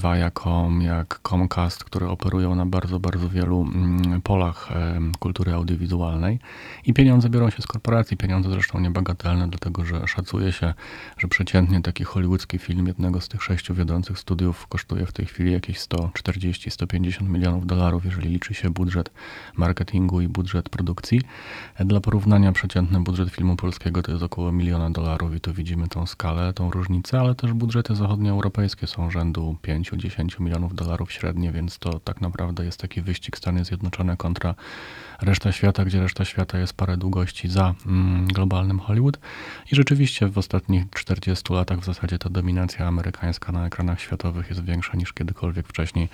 Viacom, 0.03 0.83
jak 0.83 1.21
Comcast, 1.23 1.85
które 1.85 2.09
operują 2.09 2.55
na 2.55 2.67
bardzo, 2.67 3.01
bardzo 3.01 3.29
wielu 3.29 3.63
mm, 3.63 4.23
polach 4.23 4.69
kultury 5.19 5.55
audiowizualnej. 5.55 6.39
I 6.85 6.95
pieniądze 6.95 7.31
biorą 7.31 7.51
się 7.51 7.63
z 7.63 7.67
korporacji, 7.67 8.17
pieniądze 8.17 8.51
zresztą 8.51 8.81
niebagatelne, 8.81 9.49
dlatego 9.49 9.85
że 9.85 10.07
szacuje 10.07 10.53
się, 10.53 10.75
że 11.19 11.29
przeciętnie 11.29 11.83
taki 11.83 12.05
hollywoodzki 12.05 12.59
film 12.59 12.87
jednego 12.87 13.21
z 13.21 13.29
tych 13.29 13.43
sześciu 13.43 13.75
wiodących 13.75 14.19
studiów 14.19 14.67
kosztuje 14.67 15.07
w 15.07 15.13
tej 15.13 15.27
chwili 15.27 15.53
jakieś 15.53 15.79
140-150 15.79 17.29
milionów 17.29 17.67
dolarów, 17.67 18.05
jeżeli 18.05 18.29
liczy 18.29 18.55
się 18.55 18.71
budżet 18.71 19.11
marketingu 19.57 20.21
i 20.21 20.29
budżet 20.29 20.69
produkcji. 20.69 21.21
Dla 21.81 22.01
porównania 22.01 22.53
przeciętny 22.53 23.01
budżet 23.01 23.31
filmu 23.31 23.57
polskiego 23.57 24.03
to 24.03 24.13
jest 24.13 24.23
około 24.23 24.53
miliona 24.53 24.78
dolarów 24.91 25.35
i 25.35 25.41
tu 25.41 25.55
widzimy 25.55 25.89
tą 25.89 26.07
skalę, 26.07 26.53
tą 26.53 26.71
różnicę, 26.71 27.21
ale 27.21 27.35
też 27.35 27.53
budżety 27.53 27.97
zachodnioeuropejskie 27.97 28.59
europejskie 28.59 28.87
są 28.87 29.11
rzędu 29.11 29.57
5-10 29.63 30.41
milionów 30.41 30.75
dolarów 30.75 31.13
średnie, 31.13 31.53
więc 31.53 31.79
to 31.79 32.01
tak 32.01 32.21
naprawdę 32.21 32.65
jest 32.65 32.81
taki 32.81 33.03
wyścig 33.03 33.39
Stany 33.39 33.65
Zjednoczone 33.65 34.17
kontra 34.17 34.55
reszta 35.21 35.53
świata, 35.53 35.85
gdzie 35.85 36.01
reszta 36.01 36.25
świata 36.25 36.59
jest 36.59 36.73
parę 36.73 36.97
długości 36.97 37.49
za 37.49 37.75
mm, 37.87 38.27
globalnym 38.27 38.81
Hollywood. 38.81 39.19
I 39.73 39.77
rzeczywiście 39.77 40.29
w 40.29 40.39
ostatnich 40.39 40.85
40 40.95 41.53
latach 41.53 41.81
w 41.81 41.85
zasadzie 41.85 42.19
ta 42.19 42.31
dominacja 42.31 42.87
amerykańska 42.87 43.53
na 43.53 43.67
ekranach 43.67 44.01
światowych 44.01 44.49
jest 44.49 44.65
większa 44.65 44.97
niż 44.97 45.13
kiedykolwiek 45.13 45.69
wcześniej. 45.69 46.09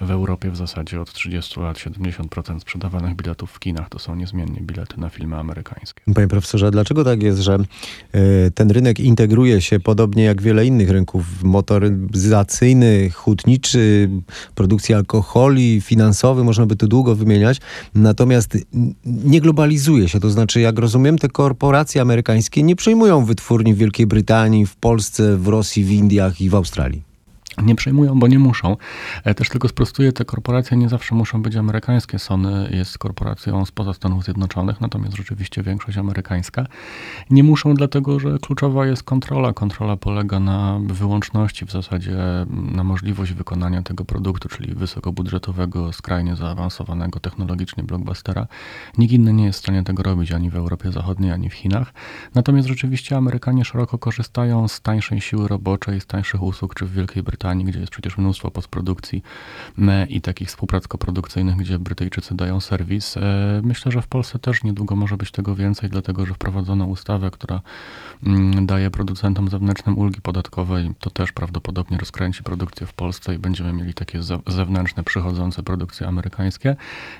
W 0.00 0.10
Europie 0.10 0.50
w 0.50 0.56
zasadzie 0.56 1.00
od 1.00 1.12
30 1.12 1.60
lat 1.60 1.76
70% 1.76 2.60
sprzedawanych 2.60 3.16
biletów 3.16 3.50
w 3.50 3.58
kinach 3.58 3.88
to 3.88 3.98
są 3.98 4.14
niezmiennie 4.14 4.60
bilety 4.60 5.00
na 5.00 5.08
filmy 5.08 5.36
amerykańskie. 5.36 6.02
Panie 6.14 6.28
profesorze, 6.28 6.70
dlaczego 6.70 7.04
tak 7.04 7.22
jest, 7.22 7.40
że 7.40 7.58
ten 8.54 8.70
rynek 8.70 9.00
integruje 9.00 9.60
się 9.60 9.80
podobnie 9.80 10.24
jak 10.24 10.42
wiele 10.42 10.66
innych 10.66 10.90
rynków 10.90 11.44
motoryzacyjny, 11.44 13.10
hutniczy, 13.10 14.10
produkcji 14.54 14.94
alkoholi, 14.94 15.80
finansowy, 15.80 16.44
można 16.44 16.66
by 16.66 16.76
tu 16.76 16.88
długo 16.88 17.14
wymieniać, 17.14 17.60
natomiast 17.94 18.58
nie 19.04 19.40
globalizuje 19.40 20.08
się, 20.08 20.20
to 20.20 20.30
znaczy, 20.30 20.60
jak 20.60 20.78
rozumiem, 20.78 21.18
te 21.18 21.28
korporacje 21.28 22.00
amerykańskie 22.00 22.62
nie 22.62 22.76
przejmują 22.76 23.24
wytwórni 23.24 23.74
w 23.74 23.78
Wielkiej 23.78 24.06
Brytanii, 24.06 24.66
w 24.66 24.76
Polsce, 24.76 25.36
w 25.36 25.48
Rosji, 25.48 25.84
w 25.84 25.90
Indiach 25.90 26.40
i 26.40 26.50
w 26.50 26.54
Australii. 26.54 27.15
Nie 27.62 27.74
przejmują, 27.74 28.18
bo 28.18 28.26
nie 28.26 28.38
muszą. 28.38 28.76
E, 29.24 29.34
też 29.34 29.48
tylko 29.48 29.68
sprostuję, 29.68 30.12
te 30.12 30.24
korporacje 30.24 30.76
nie 30.76 30.88
zawsze 30.88 31.14
muszą 31.14 31.42
być 31.42 31.56
amerykańskie. 31.56 32.18
Sony 32.18 32.68
jest 32.72 32.98
korporacją 32.98 33.64
spoza 33.64 33.94
Stanów 33.94 34.24
Zjednoczonych, 34.24 34.80
natomiast 34.80 35.16
rzeczywiście 35.16 35.62
większość 35.62 35.98
amerykańska. 35.98 36.66
Nie 37.30 37.42
muszą, 37.42 37.74
dlatego 37.74 38.20
że 38.20 38.38
kluczowa 38.38 38.86
jest 38.86 39.02
kontrola. 39.02 39.52
Kontrola 39.52 39.96
polega 39.96 40.40
na 40.40 40.80
wyłączności, 40.86 41.66
w 41.66 41.70
zasadzie 41.70 42.16
na 42.50 42.84
możliwość 42.84 43.32
wykonania 43.32 43.82
tego 43.82 44.04
produktu, 44.04 44.48
czyli 44.48 44.74
wysokobudżetowego, 44.74 45.92
skrajnie 45.92 46.36
zaawansowanego 46.36 47.20
technologicznie 47.20 47.84
blockbustera. 47.84 48.46
Nikt 48.98 49.12
inny 49.12 49.32
nie 49.32 49.44
jest 49.44 49.58
w 49.58 49.62
stanie 49.62 49.82
tego 49.82 50.02
robić 50.02 50.32
ani 50.32 50.50
w 50.50 50.56
Europie 50.56 50.92
Zachodniej, 50.92 51.32
ani 51.32 51.50
w 51.50 51.54
Chinach. 51.54 51.92
Natomiast 52.34 52.68
rzeczywiście 52.68 53.16
Amerykanie 53.16 53.64
szeroko 53.64 53.98
korzystają 53.98 54.68
z 54.68 54.80
tańszej 54.80 55.20
siły 55.20 55.48
roboczej, 55.48 56.00
z 56.00 56.06
tańszych 56.06 56.42
usług, 56.42 56.74
czy 56.74 56.86
w 56.86 56.92
Wielkiej 56.92 57.22
Brytanii 57.22 57.45
Brytanii, 57.46 57.64
gdzie 57.64 57.80
jest 57.80 57.92
przecież 57.92 58.18
mnóstwo 58.18 58.50
postprodukcji 58.50 59.22
i 60.08 60.20
takich 60.20 60.48
współprac 60.48 60.88
koprodukcyjnych, 60.88 61.56
gdzie 61.56 61.78
Brytyjczycy 61.78 62.34
dają 62.34 62.60
serwis. 62.60 63.16
E, 63.16 63.60
myślę, 63.64 63.92
że 63.92 64.02
w 64.02 64.06
Polsce 64.06 64.38
też 64.38 64.64
niedługo 64.64 64.96
może 64.96 65.16
być 65.16 65.30
tego 65.30 65.54
więcej, 65.54 65.90
dlatego 65.90 66.26
że 66.26 66.34
wprowadzono 66.34 66.86
ustawę, 66.86 67.30
która 67.30 67.60
mm, 68.26 68.66
daje 68.66 68.90
producentom 68.90 69.48
zewnętrznym 69.48 69.98
ulgi 69.98 70.20
podatkowe 70.20 70.82
i 70.82 70.94
to 71.00 71.10
też 71.10 71.32
prawdopodobnie 71.32 71.98
rozkręci 71.98 72.42
produkcję 72.42 72.86
w 72.86 72.92
Polsce 72.92 73.34
i 73.34 73.38
będziemy 73.38 73.72
mieli 73.72 73.94
takie 73.94 74.20
zewnętrzne, 74.46 75.04
przychodzące 75.04 75.62
produkcje 75.62 76.06
amerykańskie, 76.06 76.76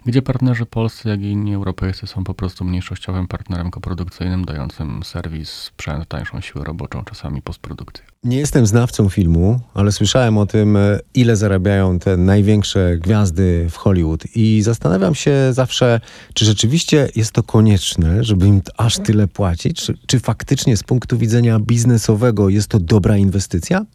gdzie 0.07 0.23
partnerzy 0.23 0.67
polscy, 0.67 1.09
jak 1.09 1.21
i 1.21 1.31
inni 1.31 1.55
europejscy 1.55 2.07
są 2.07 2.25
po 2.25 2.35
prostu 2.35 2.65
mniejszościowym 2.65 3.29
partnerem 3.29 3.71
koprodukcyjnym, 3.71 4.45
dającym 4.45 5.03
serwis, 5.03 5.51
sprzęt, 5.51 6.09
tańszą 6.09 6.41
siłę 6.41 6.65
roboczą, 6.65 7.05
czasami 7.05 7.43
postprodukcję. 7.43 8.16
Nie 8.27 8.39
jestem 8.39 8.67
znawcą 8.67 9.09
filmu, 9.09 9.61
ale 9.75 9.93
słyszałem 9.93 10.39
o 10.39 10.47
tym, 10.47 10.77
e, 10.77 11.01
ile 11.15 11.37
zarabiają 11.37 11.99
te 11.99 12.17
największe 12.17 12.99
gwiazdy 12.99 13.67
w 13.71 13.77
Hollywood 13.77 14.25
i 14.37 14.63
zastanawiam 14.63 15.15
się 15.15 15.33
zawsze, 15.51 16.01
czy 16.35 16.45
rzeczywiście 16.45 17.09
jest 17.17 17.33
to 17.33 17.43
konieczne, 17.43 18.25
żeby 18.25 18.47
im 18.47 18.63
aż 18.77 18.99
tyle 18.99 19.29
płacić, 19.29 19.83
czy, 19.83 19.95
czy 20.07 20.21
faktycznie 20.21 20.77
z 20.77 20.83
punktu 20.83 21.19
widzenia 21.19 21.61
biznesowego 21.61 22.49
jest 22.49 22.69
to 22.69 22.81
dobra 22.81 23.17
inwestycja? 23.17 23.87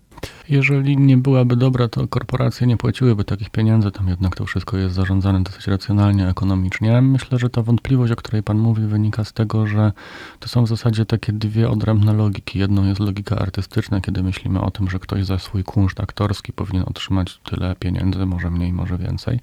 Jeżeli 0.49 0.97
nie 0.97 1.17
byłaby 1.17 1.55
dobra, 1.55 1.87
to 1.87 2.07
korporacje 2.07 2.67
nie 2.67 2.77
płaciłyby 2.77 3.23
takich 3.23 3.49
pieniędzy, 3.49 3.91
tam 3.91 4.07
jednak 4.07 4.35
to 4.35 4.45
wszystko 4.45 4.77
jest 4.77 4.95
zarządzane 4.95 5.43
dosyć 5.43 5.67
racjonalnie, 5.67 6.27
ekonomicznie. 6.27 7.01
Myślę, 7.01 7.39
że 7.39 7.49
ta 7.49 7.61
wątpliwość, 7.61 8.13
o 8.13 8.15
której 8.15 8.43
Pan 8.43 8.57
mówi, 8.57 8.83
wynika 8.83 9.23
z 9.23 9.33
tego, 9.33 9.67
że 9.67 9.91
to 10.39 10.47
są 10.49 10.63
w 10.63 10.67
zasadzie 10.67 11.05
takie 11.05 11.33
dwie 11.33 11.69
odrębne 11.69 12.13
logiki. 12.13 12.59
Jedną 12.59 12.85
jest 12.85 12.99
logika 12.99 13.35
artystyczna, 13.35 14.01
kiedy 14.01 14.23
myślimy 14.23 14.61
o 14.61 14.71
tym, 14.71 14.89
że 14.89 14.99
ktoś 14.99 15.25
za 15.25 15.39
swój 15.39 15.63
kunszt 15.63 15.99
aktorski 15.99 16.53
powinien 16.53 16.83
otrzymać 16.87 17.39
tyle 17.43 17.75
pieniędzy, 17.75 18.25
może 18.25 18.51
mniej, 18.51 18.73
może 18.73 18.97
więcej. 18.97 19.39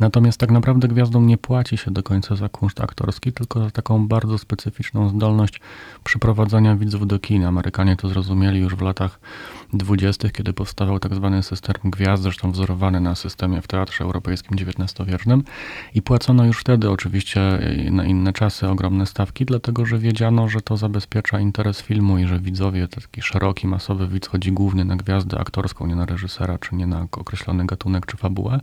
Natomiast 0.00 0.38
tak 0.38 0.50
naprawdę 0.50 0.88
gwiazdom 0.88 1.26
nie 1.26 1.38
płaci 1.38 1.76
się 1.76 1.90
do 1.90 2.02
końca 2.02 2.36
za 2.36 2.48
kunszt 2.48 2.80
aktorski, 2.80 3.32
tylko 3.32 3.60
za 3.60 3.70
taką 3.70 4.08
bardzo 4.08 4.38
specyficzną 4.38 5.08
zdolność 5.08 5.60
przyprowadzania 6.04 6.76
widzów 6.76 7.06
do 7.06 7.18
kina. 7.18 7.48
Amerykanie 7.48 7.96
to 7.96 8.08
zrozumieli 8.08 8.60
już 8.60 8.74
w 8.74 8.80
latach 8.80 9.20
20., 9.78 10.30
kiedy 10.30 10.52
powstawał 10.52 10.98
tak 10.98 11.14
zwany 11.14 11.42
system 11.42 11.74
gwiazd, 11.84 12.22
zresztą 12.22 12.52
wzorowany 12.52 13.00
na 13.00 13.14
systemie 13.14 13.62
w 13.62 13.66
Teatrze 13.66 14.04
Europejskim 14.04 14.56
XIX-wiecznym 14.58 15.44
i 15.94 16.02
płacono 16.02 16.44
już 16.44 16.60
wtedy 16.60 16.90
oczywiście 16.90 17.40
na 17.90 18.04
inne 18.04 18.32
czasy 18.32 18.68
ogromne 18.68 19.06
stawki, 19.06 19.44
dlatego 19.44 19.86
że 19.86 19.98
wiedziano, 19.98 20.48
że 20.48 20.60
to 20.60 20.76
zabezpiecza 20.76 21.40
interes 21.40 21.82
filmu 21.82 22.18
i 22.18 22.26
że 22.26 22.38
widzowie, 22.38 22.88
taki 22.88 23.22
szeroki, 23.22 23.66
masowy 23.66 24.08
widz 24.08 24.28
chodzi 24.28 24.52
głównie 24.52 24.84
na 24.84 24.96
gwiazdę 24.96 25.38
aktorską, 25.38 25.86
nie 25.86 25.96
na 25.96 26.06
reżysera, 26.06 26.58
czy 26.58 26.74
nie 26.74 26.86
na 26.86 27.06
określony 27.12 27.66
gatunek, 27.66 28.06
czy 28.06 28.16
fabułę. 28.16 28.60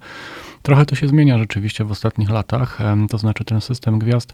Trochę 0.62 0.86
to 0.86 0.96
się 0.96 1.08
zmienia 1.08 1.38
rzeczywiście 1.38 1.84
w 1.84 1.92
ostatnich 1.92 2.30
latach, 2.30 2.80
to 3.10 3.18
znaczy 3.18 3.46
ten 3.46 3.62
system 3.62 4.00
gwiazd 4.00 4.34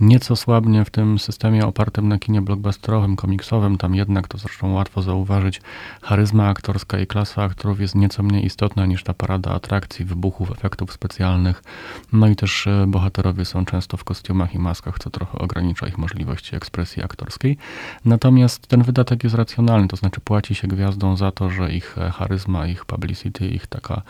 nieco 0.00 0.36
słabnie 0.36 0.84
w 0.84 0.90
tym 0.90 1.18
systemie 1.18 1.66
opartym 1.66 2.08
na 2.08 2.18
kinie 2.18 2.42
blockbusterowym, 2.42 3.16
komiksowym, 3.16 3.78
tam 3.78 3.94
jednak, 3.94 4.28
to 4.28 4.38
zresztą 4.38 4.72
łatwo 4.72 5.02
zauważyć, 5.02 5.60
charyzma 6.18 6.48
aktorska 6.48 6.98
i 6.98 7.06
klasa 7.06 7.42
aktorów 7.42 7.80
jest 7.80 7.94
nieco 7.94 8.22
mniej 8.22 8.46
istotna 8.46 8.86
niż 8.86 9.04
ta 9.04 9.14
parada 9.14 9.50
atrakcji, 9.50 10.04
wybuchów, 10.04 10.50
efektów 10.50 10.92
specjalnych. 10.92 11.62
No 12.12 12.28
i 12.28 12.36
też 12.36 12.66
e, 12.66 12.84
bohaterowie 12.88 13.44
są 13.44 13.64
często 13.64 13.96
w 13.96 14.04
kostiumach 14.04 14.54
i 14.54 14.58
maskach, 14.58 14.98
co 14.98 15.10
trochę 15.10 15.38
ogranicza 15.38 15.86
ich 15.86 15.98
możliwości 15.98 16.56
ekspresji 16.56 17.02
aktorskiej. 17.02 17.56
Natomiast 18.04 18.66
ten 18.66 18.82
wydatek 18.82 19.24
jest 19.24 19.36
racjonalny, 19.36 19.88
to 19.88 19.96
znaczy 19.96 20.20
płaci 20.20 20.54
się 20.54 20.68
gwiazdom 20.68 21.16
za 21.16 21.32
to, 21.32 21.50
że 21.50 21.72
ich 21.72 21.98
e, 21.98 22.10
charyzma, 22.10 22.66
ich 22.66 22.84
publicity, 22.84 23.48
ich 23.48 23.66
taka 23.66 24.02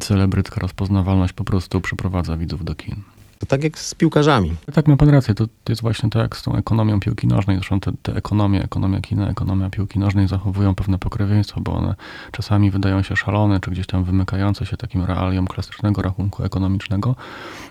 celebrycka 0.00 0.60
rozpoznawalność 0.60 1.32
po 1.32 1.44
prostu 1.44 1.80
przyprowadza 1.80 2.36
widzów 2.36 2.64
do 2.64 2.74
kin. 2.74 3.02
To 3.42 3.46
tak 3.46 3.64
jak 3.64 3.78
z 3.78 3.94
piłkarzami. 3.94 4.56
Tak, 4.74 4.88
ma 4.88 4.96
pan 4.96 5.08
rację. 5.08 5.34
To, 5.34 5.46
to 5.46 5.72
jest 5.72 5.82
właśnie 5.82 6.10
tak 6.10 6.22
jak 6.22 6.36
z 6.36 6.42
tą 6.42 6.56
ekonomią 6.56 7.00
piłki 7.00 7.26
nożnej. 7.26 7.56
Zresztą 7.56 7.80
te, 7.80 7.92
te 8.02 8.16
ekonomie, 8.16 8.64
ekonomia 8.64 9.00
kina, 9.00 9.28
ekonomia 9.28 9.70
piłki 9.70 9.98
nożnej 9.98 10.28
zachowują 10.28 10.74
pewne 10.74 10.98
pokrewieństwo, 10.98 11.60
bo 11.60 11.72
one 11.72 11.94
czasami 12.32 12.70
wydają 12.70 13.02
się 13.02 13.16
szalone, 13.16 13.60
czy 13.60 13.70
gdzieś 13.70 13.86
tam 13.86 14.04
wymykające 14.04 14.66
się 14.66 14.76
takim 14.76 15.04
realiom 15.04 15.46
klasycznego 15.46 16.02
rachunku 16.02 16.44
ekonomicznego, 16.44 17.16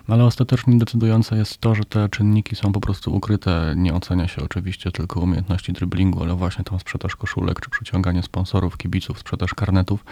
ale 0.07 0.25
ostatecznie 0.25 0.77
decydujące 0.77 1.37
jest 1.37 1.57
to, 1.57 1.75
że 1.75 1.83
te 1.83 2.09
czynniki 2.09 2.55
są 2.55 2.71
po 2.71 2.79
prostu 2.79 3.15
ukryte. 3.15 3.73
Nie 3.77 3.93
ocenia 3.93 4.27
się 4.27 4.41
oczywiście 4.43 4.91
tylko 4.91 5.19
umiejętności 5.19 5.73
driblingu, 5.73 6.23
ale 6.23 6.35
właśnie 6.35 6.63
tam 6.63 6.79
sprzedaż 6.79 7.15
koszulek, 7.15 7.59
czy 7.59 7.69
przyciąganie 7.69 8.23
sponsorów, 8.23 8.77
kibiców, 8.77 9.19
sprzedaż 9.19 9.53
karnetów. 9.53 10.05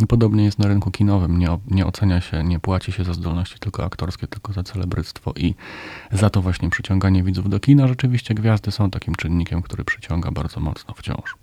I 0.00 0.06
podobnie 0.06 0.44
jest 0.44 0.58
na 0.58 0.68
rynku 0.68 0.90
kinowym. 0.90 1.38
Nie, 1.38 1.58
nie 1.70 1.86
ocenia 1.86 2.20
się, 2.20 2.44
nie 2.44 2.60
płaci 2.60 2.92
się 2.92 3.04
za 3.04 3.14
zdolności 3.14 3.58
tylko 3.58 3.84
aktorskie, 3.84 4.26
tylko 4.26 4.52
za 4.52 4.62
i 5.36 5.54
za 6.12 6.30
to 6.30 6.42
właśnie 6.42 6.70
przyciąganie 6.70 7.22
widzów 7.22 7.48
do 7.48 7.60
kina. 7.60 7.88
Rzeczywiście 7.88 8.34
gwiazdy 8.34 8.70
są 8.70 8.90
takim 8.90 9.14
czynnikiem, 9.14 9.62
który 9.62 9.84
przyciąga 9.84 10.30
bardzo 10.30 10.60
mocno 10.60 10.94
wciąż. 10.94 11.36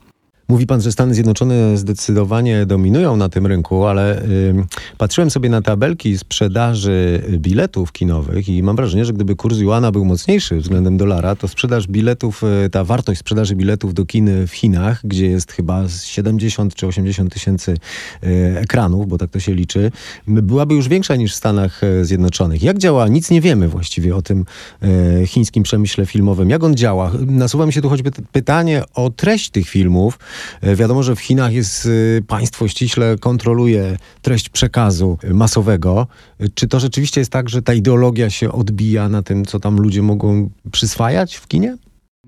Mówi 0.50 0.68
pan, 0.68 0.82
że 0.82 0.92
Stany 0.92 1.14
Zjednoczone 1.14 1.78
zdecydowanie 1.78 2.66
dominują 2.66 3.16
na 3.16 3.30
tym 3.30 3.48
rynku, 3.48 3.86
ale 3.86 4.24
y, 4.24 4.56
patrzyłem 4.98 5.30
sobie 5.30 5.50
na 5.50 5.62
tabelki 5.62 6.18
sprzedaży 6.18 7.24
biletów 7.30 7.92
kinowych 7.92 8.50
i 8.50 8.64
mam 8.64 8.76
wrażenie, 8.76 9.06
że 9.06 9.14
gdyby 9.14 9.36
kurs 9.36 9.58
juana 9.58 9.92
był 9.92 10.06
mocniejszy 10.06 10.58
względem 10.58 10.98
dolara, 10.98 11.36
to 11.36 11.48
sprzedaż 11.48 11.88
biletów, 11.88 12.44
y, 12.66 12.70
ta 12.70 12.84
wartość 12.84 13.20
sprzedaży 13.20 13.56
biletów 13.56 13.94
do 13.94 14.06
kin 14.06 14.48
w 14.48 14.52
Chinach, 14.52 15.02
gdzie 15.04 15.28
jest 15.28 15.52
chyba 15.52 15.88
z 15.88 16.04
70 16.04 16.76
czy 16.76 16.88
80 16.88 17.34
tysięcy 17.34 17.78
y, 18.24 18.28
ekranów, 18.58 19.08
bo 19.08 19.18
tak 19.18 19.30
to 19.30 19.40
się 19.40 19.54
liczy, 19.54 19.92
byłaby 20.28 20.76
już 20.76 20.88
większa 20.88 21.16
niż 21.16 21.34
w 21.34 21.36
Stanach 21.36 21.84
y, 21.84 22.06
Zjednoczonych. 22.06 22.64
Jak 22.64 22.78
działa? 22.78 23.08
Nic 23.08 23.32
nie 23.32 23.42
wiemy 23.42 23.68
właściwie 23.68 24.16
o 24.16 24.22
tym 24.22 24.46
chińskim 25.26 25.64
przemyśle 25.64 26.06
filmowym. 26.06 26.50
Jak 26.50 26.64
on 26.64 26.76
działa? 26.76 27.12
Nasuwa 27.28 27.66
mi 27.66 27.74
się 27.74 27.82
tu 27.82 27.90
choćby 27.90 28.12
pytanie 28.32 28.84
o 28.94 29.10
treść 29.10 29.50
tych 29.50 29.70
filmów. 29.70 30.20
E, 30.62 30.76
Wiadomo, 30.76 31.04
że 31.04 31.16
w 31.16 31.20
Chinach 31.20 31.54
jest 31.54 31.86
y, 31.86 32.24
państwo 32.28 32.68
ściśle 32.68 33.16
kontroluje 33.20 33.98
treść 34.22 34.50
przekazu 34.50 35.18
y, 35.24 35.34
masowego. 35.34 36.08
Czy 36.54 36.68
to 36.68 36.80
rzeczywiście 36.80 37.22
jest 37.22 37.32
tak, 37.32 37.50
że 37.50 37.62
ta 37.62 37.74
ideologia 37.74 38.30
się 38.30 38.52
odbija 38.52 39.10
na 39.10 39.24
tym, 39.24 39.46
co 39.46 39.60
tam 39.60 39.78
ludzie 39.78 40.02
mogą 40.02 40.50
przyswajać 40.72 41.36
w 41.36 41.48
kinie? 41.48 41.78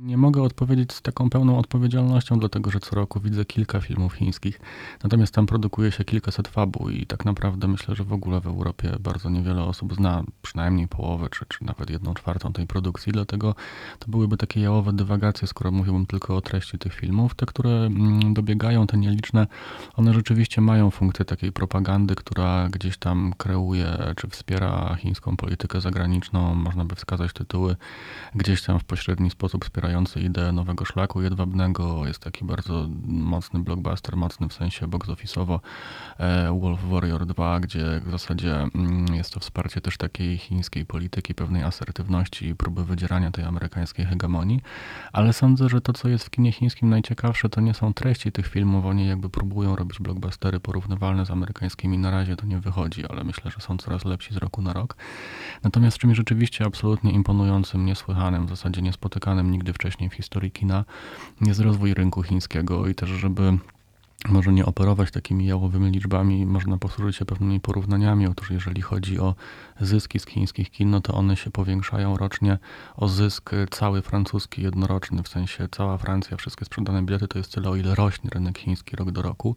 Nie 0.01 0.18
mogę 0.18 0.44
odpowiedzieć 0.44 0.94
z 0.94 1.01
taką 1.01 1.29
pełną 1.29 1.58
odpowiedzialnością, 1.58 2.39
dlatego 2.39 2.72
że 2.72 2.79
co 2.79 2.96
roku 2.96 3.20
widzę 3.20 3.46
kilka 3.46 3.82
filmów 3.82 4.13
chińskich. 4.13 4.62
Natomiast 5.03 5.34
tam 5.34 5.46
produkuje 5.46 5.91
się 5.91 6.03
kilkaset 6.03 6.48
fabuł 6.48 6.89
i 6.89 7.06
tak 7.06 7.25
naprawdę 7.25 7.68
myślę, 7.68 7.96
że 7.96 8.03
w 8.03 8.13
ogóle 8.13 8.41
w 8.41 8.48
Europie 8.48 8.96
bardzo 9.00 9.29
niewiele 9.29 9.63
osób 9.63 9.96
zna 9.96 10.24
przynajmniej 10.41 10.88
połowę, 10.88 11.27
czy, 11.29 11.46
czy 11.48 11.65
nawet 11.65 11.89
jedną 11.89 12.13
czwartą 12.13 12.53
tej 12.53 12.68
produkcji. 12.68 13.13
Dlatego 13.13 13.56
to 14.00 14.08
byłyby 14.08 14.38
takie 14.38 14.62
jałowe 14.62 14.94
dywagacje, 14.94 15.48
skoro 15.48 15.72
mówiłbym 15.72 16.06
tylko 16.06 16.36
o 16.36 16.41
treści 16.41 16.77
tych 16.77 16.94
filmów. 16.94 17.36
Te, 17.36 17.46
które 17.46 17.70
mm, 17.70 18.34
dobiegają, 18.34 18.88
te 18.88 18.98
nieliczne, 18.98 19.48
one 19.96 20.13
rzeczywiście 20.13 20.62
mają 20.62 20.91
funkcję 20.91 21.25
takiej 21.25 21.51
propagandy, 21.51 22.15
która 22.15 22.70
gdzieś 22.70 22.98
tam 22.98 23.34
kreuje 23.38 23.98
czy 24.15 24.27
wspiera 24.27 24.96
chińską 24.96 25.38
politykę 25.38 25.82
zagraniczną. 25.82 26.56
Można 26.56 26.86
by 26.86 26.96
wskazać 26.96 27.34
tytuły 27.34 27.75
gdzieś 28.36 28.63
tam 28.63 28.79
w 28.79 28.84
pośredni 28.84 29.29
sposób 29.29 29.65
wspierający 29.89 30.19
ideę 30.19 30.51
nowego 30.51 30.86
szlaku 30.86 31.22
jedwabnego. 31.22 32.08
Jest 32.08 32.19
taki 32.19 32.46
bardzo 32.46 32.88
mocny 33.08 33.60
blockbuster, 33.60 34.17
mocny 34.17 34.50
w 34.50 34.53
sensie 34.53 34.88
box 34.88 35.08
office'owo 35.08 35.60
e, 36.17 36.60
Wolf 36.60 36.79
Warrior 36.89 37.25
2, 37.25 37.60
gdzie 37.60 38.01
w 38.05 38.12
zasadzie 38.12 38.55
mm, 38.55 39.15
jest 39.15 39.34
to 39.34 39.39
wsparcie 39.39 39.81
też 39.81 39.98
takiej 39.98 40.38
chińskiej 40.38 40.86
polityki, 40.86 41.34
pewnej 41.34 41.63
asertywności 41.63 42.48
i 42.48 42.55
próby 42.55 42.86
wydzierania 42.86 43.31
tej 43.31 43.46
amerykańskiej 43.46 44.05
hegemonii. 44.05 44.62
Ale 45.13 45.34
sądzę, 45.34 45.69
że 45.69 45.81
to, 45.81 45.93
co 45.93 46.10
jest 46.10 46.25
w 46.25 46.29
kinie 46.29 46.51
chińskim 46.51 46.89
najciekawsze, 46.89 47.50
to 47.50 47.62
nie 47.62 47.74
są 47.74 47.93
treści 47.93 48.31
tych 48.31 48.48
filmów. 48.48 48.86
Oni 48.86 49.08
jakby 49.08 49.29
próbują 49.29 49.75
robić 49.75 50.00
blockbustery 50.00 50.60
porównywalne 50.60 51.25
z 51.25 51.31
amerykańskimi. 51.31 51.98
Na 51.98 52.12
razie 52.12 52.36
to 52.36 52.46
nie 52.46 52.60
wychodzi, 52.60 53.05
ale 53.08 53.24
myślę, 53.24 53.51
że 53.51 53.60
są 53.60 53.77
coraz 53.77 54.05
lepsi 54.05 54.34
z 54.34 54.38
roku 54.38 54.62
na 54.62 54.74
rok. 54.74 54.96
Natomiast 55.63 55.98
czymś 55.98 56.17
rzeczywiście 56.17 56.65
absolutnie 56.65 57.12
imponującym, 57.12 57.86
niesłychanym, 57.86 58.46
w 58.46 58.50
zasadzie 58.50 58.81
niespotykanym 58.81 59.51
nigdy 59.51 59.74
wcześniej 59.80 60.10
w 60.10 60.14
historii 60.14 60.52
kina 60.52 60.86
jest 61.42 61.60
rozwój 61.60 61.94
rynku 61.94 62.24
chińskiego 62.24 62.88
i 62.88 62.96
też, 62.96 63.10
żeby 63.10 63.58
może 64.28 64.54
nie 64.54 64.66
operować 64.66 65.12
takimi 65.12 65.46
jałowymi 65.46 65.92
liczbami, 65.92 66.46
można 66.46 66.78
posłużyć 66.78 67.16
się 67.16 67.26
pewnymi 67.26 67.60
porównaniami. 67.60 68.28
Otóż 68.28 68.52
jeżeli 68.52 68.82
chodzi 68.82 69.20
o 69.20 69.36
zyski 69.82 70.20
z 70.20 70.26
chińskich 70.26 70.72
kin, 70.72 70.89
no 70.89 71.02
to 71.02 71.13
one 71.13 71.36
się 71.36 71.52
powiększają 71.52 72.17
rocznie 72.17 72.58
o 72.98 73.08
zysk 73.08 73.52
cały 73.72 74.02
francuski 74.02 74.62
jednoroczny, 74.62 75.24
w 75.24 75.28
sensie 75.28 75.67
cała 75.72 75.98
Francja, 75.98 76.38
wszystkie 76.38 76.65
sprzedane 76.65 77.02
bilety 77.02 77.28
to 77.28 77.38
jest 77.38 77.54
tyle, 77.54 77.70
o 77.70 77.76
ile 77.76 77.96
rośnie 77.96 78.30
rynek 78.34 78.58
chiński 78.58 78.96
rok 78.96 79.12
do 79.12 79.22
roku. 79.22 79.56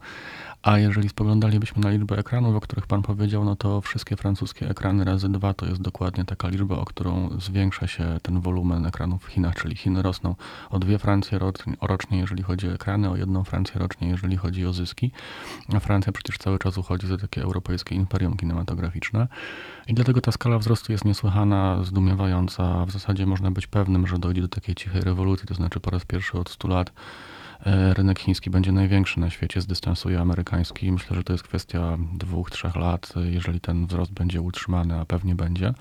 A 0.62 0.78
jeżeli 0.78 1.08
spoglądalibyśmy 1.08 1.82
na 1.82 1.90
liczbę 1.90 2.18
ekranów, 2.18 2.56
o 2.56 2.60
których 2.60 2.86
pan 2.86 3.02
powiedział, 3.02 3.44
no 3.44 3.56
to 3.56 3.80
wszystkie 3.80 4.16
francuskie 4.16 4.70
ekrany 4.70 5.04
razy 5.04 5.28
dwa 5.28 5.54
to 5.54 5.66
jest 5.66 5.82
dokładnie 5.82 6.24
taka 6.24 6.48
liczba, 6.48 6.76
o 6.76 6.84
którą 6.84 7.30
zwiększa 7.38 7.86
się 7.86 8.18
ten 8.22 8.40
wolumen 8.40 8.86
ekranów 8.86 9.24
w 9.24 9.26
Chinach, 9.26 9.54
czyli 9.54 9.76
Chiny 9.76 10.02
rosną 10.02 10.34
o 10.70 10.78
dwie 10.78 10.98
Francje 10.98 11.38
rocznie, 11.80 12.18
jeżeli 12.18 12.42
chodzi 12.42 12.68
o 12.68 12.72
ekrany, 12.72 13.10
o 13.10 13.16
jedną 13.16 13.44
Francję 13.44 13.80
rocznie, 13.80 14.08
jeżeli 14.08 14.36
chodzi 14.36 14.51
o 14.66 14.72
zyski. 14.72 15.10
A 15.74 15.80
Francja 15.80 16.12
przecież 16.12 16.38
cały 16.38 16.58
czas 16.58 16.78
uchodzi 16.78 17.06
za 17.06 17.18
takie 17.18 17.42
europejskie 17.42 17.94
imperium 17.94 18.36
kinematograficzne. 18.36 19.28
I 19.86 19.94
dlatego 19.94 20.20
ta 20.20 20.32
skala 20.32 20.58
wzrostu 20.58 20.92
jest 20.92 21.04
niesłychana, 21.04 21.84
zdumiewająca. 21.84 22.86
W 22.86 22.90
zasadzie 22.90 23.26
można 23.26 23.50
być 23.50 23.66
pewnym, 23.66 24.06
że 24.06 24.18
dojdzie 24.18 24.42
do 24.42 24.48
takiej 24.48 24.74
cichej 24.74 25.00
rewolucji, 25.00 25.48
to 25.48 25.54
znaczy 25.54 25.80
po 25.80 25.90
raz 25.90 26.04
pierwszy 26.04 26.38
od 26.38 26.50
100 26.50 26.68
lat 26.68 26.92
rynek 27.94 28.18
chiński 28.18 28.50
będzie 28.50 28.72
największy 28.72 29.20
na 29.20 29.30
świecie, 29.30 29.60
zdystansuje 29.60 30.20
amerykański. 30.20 30.92
Myślę, 30.92 31.16
że 31.16 31.24
to 31.24 31.32
jest 31.32 31.44
kwestia 31.44 31.98
dwóch, 32.14 32.50
trzech 32.50 32.76
lat, 32.76 33.14
jeżeli 33.30 33.60
ten 33.60 33.86
wzrost 33.86 34.12
będzie 34.12 34.40
utrzymany, 34.40 35.00
a 35.00 35.04
pewnie 35.04 35.34
będzie. 35.34 35.74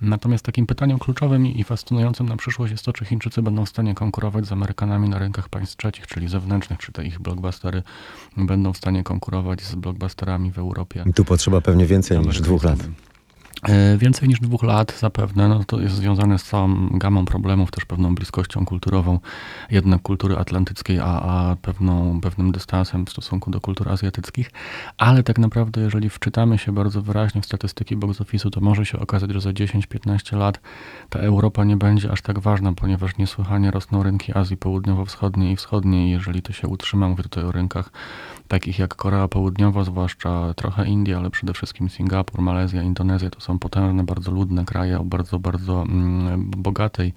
Natomiast 0.00 0.44
takim 0.44 0.66
pytaniem 0.66 0.98
kluczowym 0.98 1.46
i 1.46 1.64
fascynującym 1.64 2.28
na 2.28 2.36
przyszłość 2.36 2.70
jest 2.70 2.84
to, 2.84 2.92
czy 2.92 3.04
Chińczycy 3.04 3.42
będą 3.42 3.64
w 3.64 3.68
stanie 3.68 3.94
konkurować 3.94 4.46
z 4.46 4.52
Amerykanami 4.52 5.08
na 5.08 5.18
rynkach 5.18 5.48
państw 5.48 5.76
trzecich, 5.76 6.06
czyli 6.06 6.28
zewnętrznych, 6.28 6.78
czy 6.78 6.92
te 6.92 7.04
ich 7.04 7.20
blockbustery 7.20 7.82
będą 8.36 8.72
w 8.72 8.76
stanie 8.76 9.02
konkurować 9.02 9.62
z 9.62 9.74
blockbusterami 9.74 10.52
w 10.52 10.58
Europie. 10.58 11.04
Tu 11.14 11.24
potrzeba 11.24 11.60
pewnie 11.60 11.86
więcej 11.86 12.18
niż 12.18 12.40
dwóch 12.40 12.64
lat. 12.64 12.78
E, 13.62 13.98
Więcej 13.98 14.28
niż 14.28 14.40
dwóch 14.40 14.62
lat 14.62 14.98
zapewne, 14.98 15.48
no 15.48 15.64
to 15.64 15.80
jest 15.80 15.94
związane 15.94 16.38
z 16.38 16.44
całą 16.44 16.88
gamą 16.88 17.24
problemów, 17.24 17.70
też 17.70 17.84
pewną 17.84 18.14
bliskością 18.14 18.64
kulturową 18.64 19.18
jednak 19.70 20.02
kultury 20.02 20.36
atlantyckiej, 20.36 21.00
a, 21.00 21.04
a 21.04 21.56
pewną, 21.62 22.20
pewnym 22.20 22.52
dystansem 22.52 23.06
w 23.06 23.10
stosunku 23.10 23.50
do 23.50 23.60
kultur 23.60 23.88
azjatyckich, 23.88 24.50
ale 24.98 25.22
tak 25.22 25.38
naprawdę 25.38 25.80
jeżeli 25.80 26.10
wczytamy 26.10 26.58
się 26.58 26.72
bardzo 26.72 27.02
wyraźnie 27.02 27.42
w 27.42 27.46
statystyki 27.46 27.96
box 27.96 28.20
office'u, 28.20 28.50
to 28.50 28.60
może 28.60 28.86
się 28.86 28.98
okazać, 28.98 29.30
że 29.30 29.40
za 29.40 29.50
10-15 29.50 30.36
lat 30.36 30.60
ta 31.08 31.18
Europa 31.18 31.64
nie 31.64 31.76
będzie 31.76 32.12
aż 32.12 32.22
tak 32.22 32.38
ważna, 32.38 32.72
ponieważ 32.72 33.16
niesłychanie 33.16 33.70
rosną 33.70 34.02
rynki 34.02 34.38
Azji 34.38 34.56
Południowo-Wschodniej 34.56 35.52
i 35.52 35.56
Wschodniej, 35.56 36.10
jeżeli 36.10 36.42
to 36.42 36.52
się 36.52 36.68
utrzyma, 36.68 37.08
mówię 37.08 37.22
tutaj 37.22 37.44
o 37.44 37.52
rynkach 37.52 37.90
takich 38.48 38.78
jak 38.78 38.94
Korea 38.94 39.28
Południowa, 39.28 39.84
zwłaszcza 39.84 40.54
trochę 40.54 40.86
Indie, 40.86 41.16
ale 41.16 41.30
przede 41.30 41.54
wszystkim 41.54 41.88
Singapur, 41.88 42.40
Malezja, 42.40 42.82
Indonezja, 42.82 43.30
to 43.30 43.40
są 43.40 43.47
potężne, 43.56 44.04
bardzo 44.04 44.30
ludne 44.30 44.64
kraje 44.64 45.00
o 45.00 45.04
bardzo, 45.04 45.38
bardzo 45.38 45.82
mm, 45.82 46.50
bogatej 46.50 47.12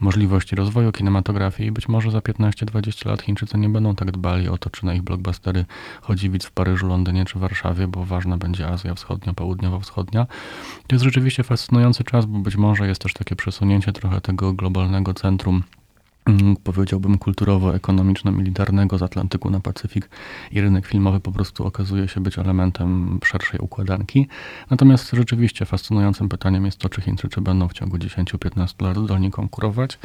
możliwości 0.00 0.56
rozwoju 0.56 0.92
kinematografii 0.92 1.68
i 1.68 1.72
być 1.72 1.88
może 1.88 2.10
za 2.10 2.18
15-20 2.18 3.06
lat 3.06 3.22
Chińczycy 3.22 3.58
nie 3.58 3.68
będą 3.68 3.94
tak 3.94 4.10
dbali 4.10 4.48
o 4.48 4.58
to, 4.58 4.70
czy 4.70 4.86
na 4.86 4.94
ich 4.94 5.02
blockbustery 5.02 5.64
chodzi 6.00 6.30
widz 6.30 6.46
w 6.46 6.50
Paryżu, 6.50 6.86
Londynie 6.86 7.24
czy 7.24 7.38
Warszawie, 7.38 7.88
bo 7.88 8.04
ważna 8.04 8.38
będzie 8.38 8.68
Azja 8.68 8.94
Wschodnia, 8.94 9.32
Południowo-Wschodnia. 9.32 10.26
To 10.86 10.94
jest 10.94 11.04
rzeczywiście 11.04 11.42
fascynujący 11.42 12.04
czas, 12.04 12.26
bo 12.26 12.38
być 12.38 12.56
może 12.56 12.88
jest 12.88 13.02
też 13.02 13.12
takie 13.12 13.36
przesunięcie 13.36 13.92
trochę 13.92 14.20
tego 14.20 14.52
globalnego 14.52 15.14
centrum 15.14 15.62
powiedziałbym 16.64 17.18
kulturowo-ekonomiczno-militarnego 17.18 18.98
z 18.98 19.02
Atlantyku 19.02 19.50
na 19.50 19.60
Pacyfik 19.60 20.08
i 20.52 20.60
rynek 20.60 20.86
filmowy 20.86 21.20
po 21.20 21.32
prostu 21.32 21.66
okazuje 21.66 22.08
się 22.08 22.20
być 22.20 22.38
elementem 22.38 23.18
szerszej 23.24 23.60
układanki. 23.60 24.28
Natomiast 24.70 25.10
rzeczywiście 25.10 25.64
fascynującym 25.64 26.28
pytaniem 26.28 26.64
jest 26.64 26.78
to, 26.78 26.88
czy 26.88 27.00
Chińczycy 27.00 27.40
będą 27.40 27.68
w 27.68 27.72
ciągu 27.72 27.96
10-15 27.96 28.82
lat 28.82 28.96
zdolni 28.96 29.30
konkurować. 29.30 29.98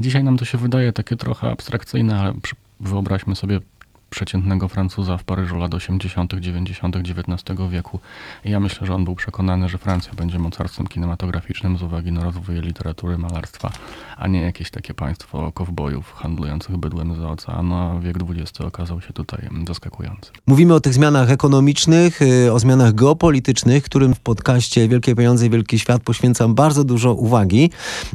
Dzisiaj 0.00 0.24
nam 0.24 0.36
to 0.36 0.44
się 0.44 0.58
wydaje 0.58 0.92
takie 0.92 1.16
trochę 1.16 1.50
abstrakcyjne, 1.50 2.20
ale 2.20 2.34
wyobraźmy 2.80 3.36
sobie 3.36 3.60
przeciętnego 4.10 4.68
Francuza 4.68 5.16
w 5.16 5.24
Paryżu 5.24 5.56
lat 5.56 5.74
80., 5.74 6.34
90. 6.34 6.96
XIX 6.96 7.60
wieku. 7.70 8.00
I 8.44 8.50
ja 8.50 8.60
myślę, 8.60 8.86
że 8.86 8.94
on 8.94 9.04
był 9.04 9.14
przekonany, 9.14 9.68
że 9.68 9.78
Francja 9.78 10.12
będzie 10.14 10.38
mocarstwem 10.38 10.86
kinematograficznym 10.86 11.78
z 11.78 11.82
uwagi 11.82 12.12
na 12.12 12.24
rozwój 12.24 12.60
literatury, 12.60 13.18
malarstwa, 13.18 13.70
a 14.16 14.26
nie 14.26 14.40
jakieś 14.40 14.70
takie 14.70 14.94
państwo 14.94 15.52
kowbojów 15.52 16.12
handlujących 16.12 16.76
bydłem 16.76 17.20
za 17.20 17.30
oceanu, 17.30 17.74
a 17.74 18.00
wiek 18.00 18.16
XX 18.30 18.60
okazał 18.60 19.00
się 19.00 19.12
tutaj 19.12 19.48
zaskakujący. 19.68 20.30
Mówimy 20.46 20.74
o 20.74 20.80
tych 20.80 20.94
zmianach 20.94 21.30
ekonomicznych, 21.30 22.22
y, 22.22 22.52
o 22.52 22.58
zmianach 22.58 22.94
geopolitycznych, 22.94 23.84
którym 23.84 24.14
w 24.14 24.20
podcaście 24.20 24.88
Wielkie 24.88 25.14
Pieniądze 25.14 25.46
i 25.46 25.50
Wielki 25.50 25.78
Świat 25.78 26.02
poświęcam 26.02 26.54
bardzo 26.54 26.84
dużo 26.84 27.14
uwagi. 27.14 27.70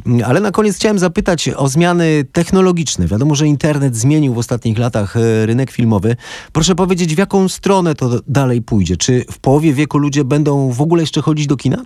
Mm, 0.06 0.24
Ale 0.24 0.40
na 0.40 0.50
koniec 0.50 0.76
chciałem 0.76 0.98
zapytać 0.98 1.48
o 1.48 1.68
zmiany 1.68 2.24
technologiczne. 2.32 3.06
Wiadomo, 3.06 3.34
że 3.34 3.46
internet 3.46 3.96
zmienił 3.96 4.34
w 4.34 4.38
ostatnich 4.38 4.78
latach 4.78 5.16
y, 5.16 5.46
rynek 5.46 5.70
filmowy. 5.82 6.16
Proszę 6.52 6.74
powiedzieć, 6.74 7.14
w 7.14 7.18
jaką 7.18 7.48
stronę 7.48 7.94
to 7.94 8.20
dalej 8.26 8.62
pójdzie? 8.62 8.96
Czy 8.96 9.24
w 9.30 9.38
połowie 9.38 9.72
wieku 9.72 9.98
ludzie 9.98 10.24
będą 10.24 10.70
w 10.70 10.80
ogóle 10.80 11.02
jeszcze 11.02 11.22
chodzić 11.22 11.46
do 11.46 11.56
kina? 11.56 11.84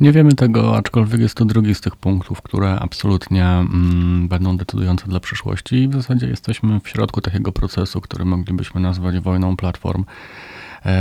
Nie 0.00 0.12
wiemy 0.12 0.34
tego, 0.34 0.76
aczkolwiek 0.76 1.20
jest 1.20 1.34
to 1.34 1.44
drugi 1.44 1.74
z 1.74 1.80
tych 1.80 1.96
punktów, 1.96 2.42
które 2.42 2.78
absolutnie 2.80 3.44
mm, 3.44 4.28
będą 4.28 4.56
decydujące 4.56 5.06
dla 5.06 5.20
przyszłości 5.20 5.76
i 5.76 5.88
w 5.88 5.92
zasadzie 5.92 6.26
jesteśmy 6.26 6.80
w 6.80 6.88
środku 6.88 7.20
takiego 7.20 7.52
procesu, 7.52 8.00
który 8.00 8.24
moglibyśmy 8.24 8.80
nazwać 8.80 9.20
wojną 9.20 9.56
platform, 9.56 10.04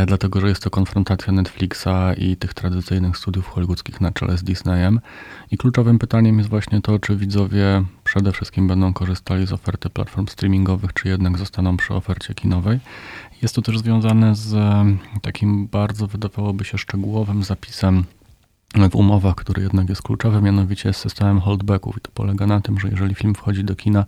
dlatego 0.08 0.42
że 0.42 0.50
jest 0.50 0.64
to 0.64 0.70
konfrontacja 0.70 1.34
Netflixa 1.34 2.14
i 2.18 2.38
tych 2.38 2.54
tradycyjnych 2.54 3.18
studiów 3.18 3.48
hollywoodzkich 3.48 4.02
na 4.02 4.12
czele 4.12 4.38
z 4.38 4.44
Disneyem. 4.44 5.00
I 5.52 5.58
kluczowym 5.58 6.00
pytaniem 6.00 6.38
jest 6.38 6.50
właśnie 6.50 6.82
to, 6.82 7.00
czy 7.00 7.16
widzowie 7.16 7.84
przede 8.04 8.32
wszystkim 8.32 8.68
będą 8.68 8.94
korzystali 8.94 9.48
z 9.48 9.54
oferty 9.54 9.90
platform 9.90 10.28
streamingowych, 10.28 10.94
czy 10.94 11.08
jednak 11.08 11.38
zostaną 11.38 11.78
przy 11.78 11.94
ofercie 11.94 12.34
kinowej. 12.34 12.80
Jest 13.42 13.56
to 13.56 13.62
też 13.62 13.80
związane 13.80 14.36
z 14.36 14.54
e, 14.54 14.86
takim 15.22 15.68
bardzo, 15.68 16.08
wydawałoby 16.08 16.66
się, 16.66 16.78
szczegółowym 16.78 17.44
zapisem 17.44 18.04
w 18.76 18.96
umowach, 18.96 19.36
który 19.36 19.62
jednak 19.62 19.90
jest 19.90 20.02
kluczowy, 20.02 20.42
mianowicie 20.42 20.94
z 20.94 20.98
systemem 20.98 21.40
holdbacków. 21.40 21.98
I 21.98 22.02
to 22.02 22.12
polega 22.14 22.48
na 22.48 22.62
tym, 22.62 22.80
że 22.80 22.90
jeżeli 22.90 23.16
film 23.16 23.36
wchodzi 23.36 23.64
do 23.64 23.76
kina, 23.76 24.06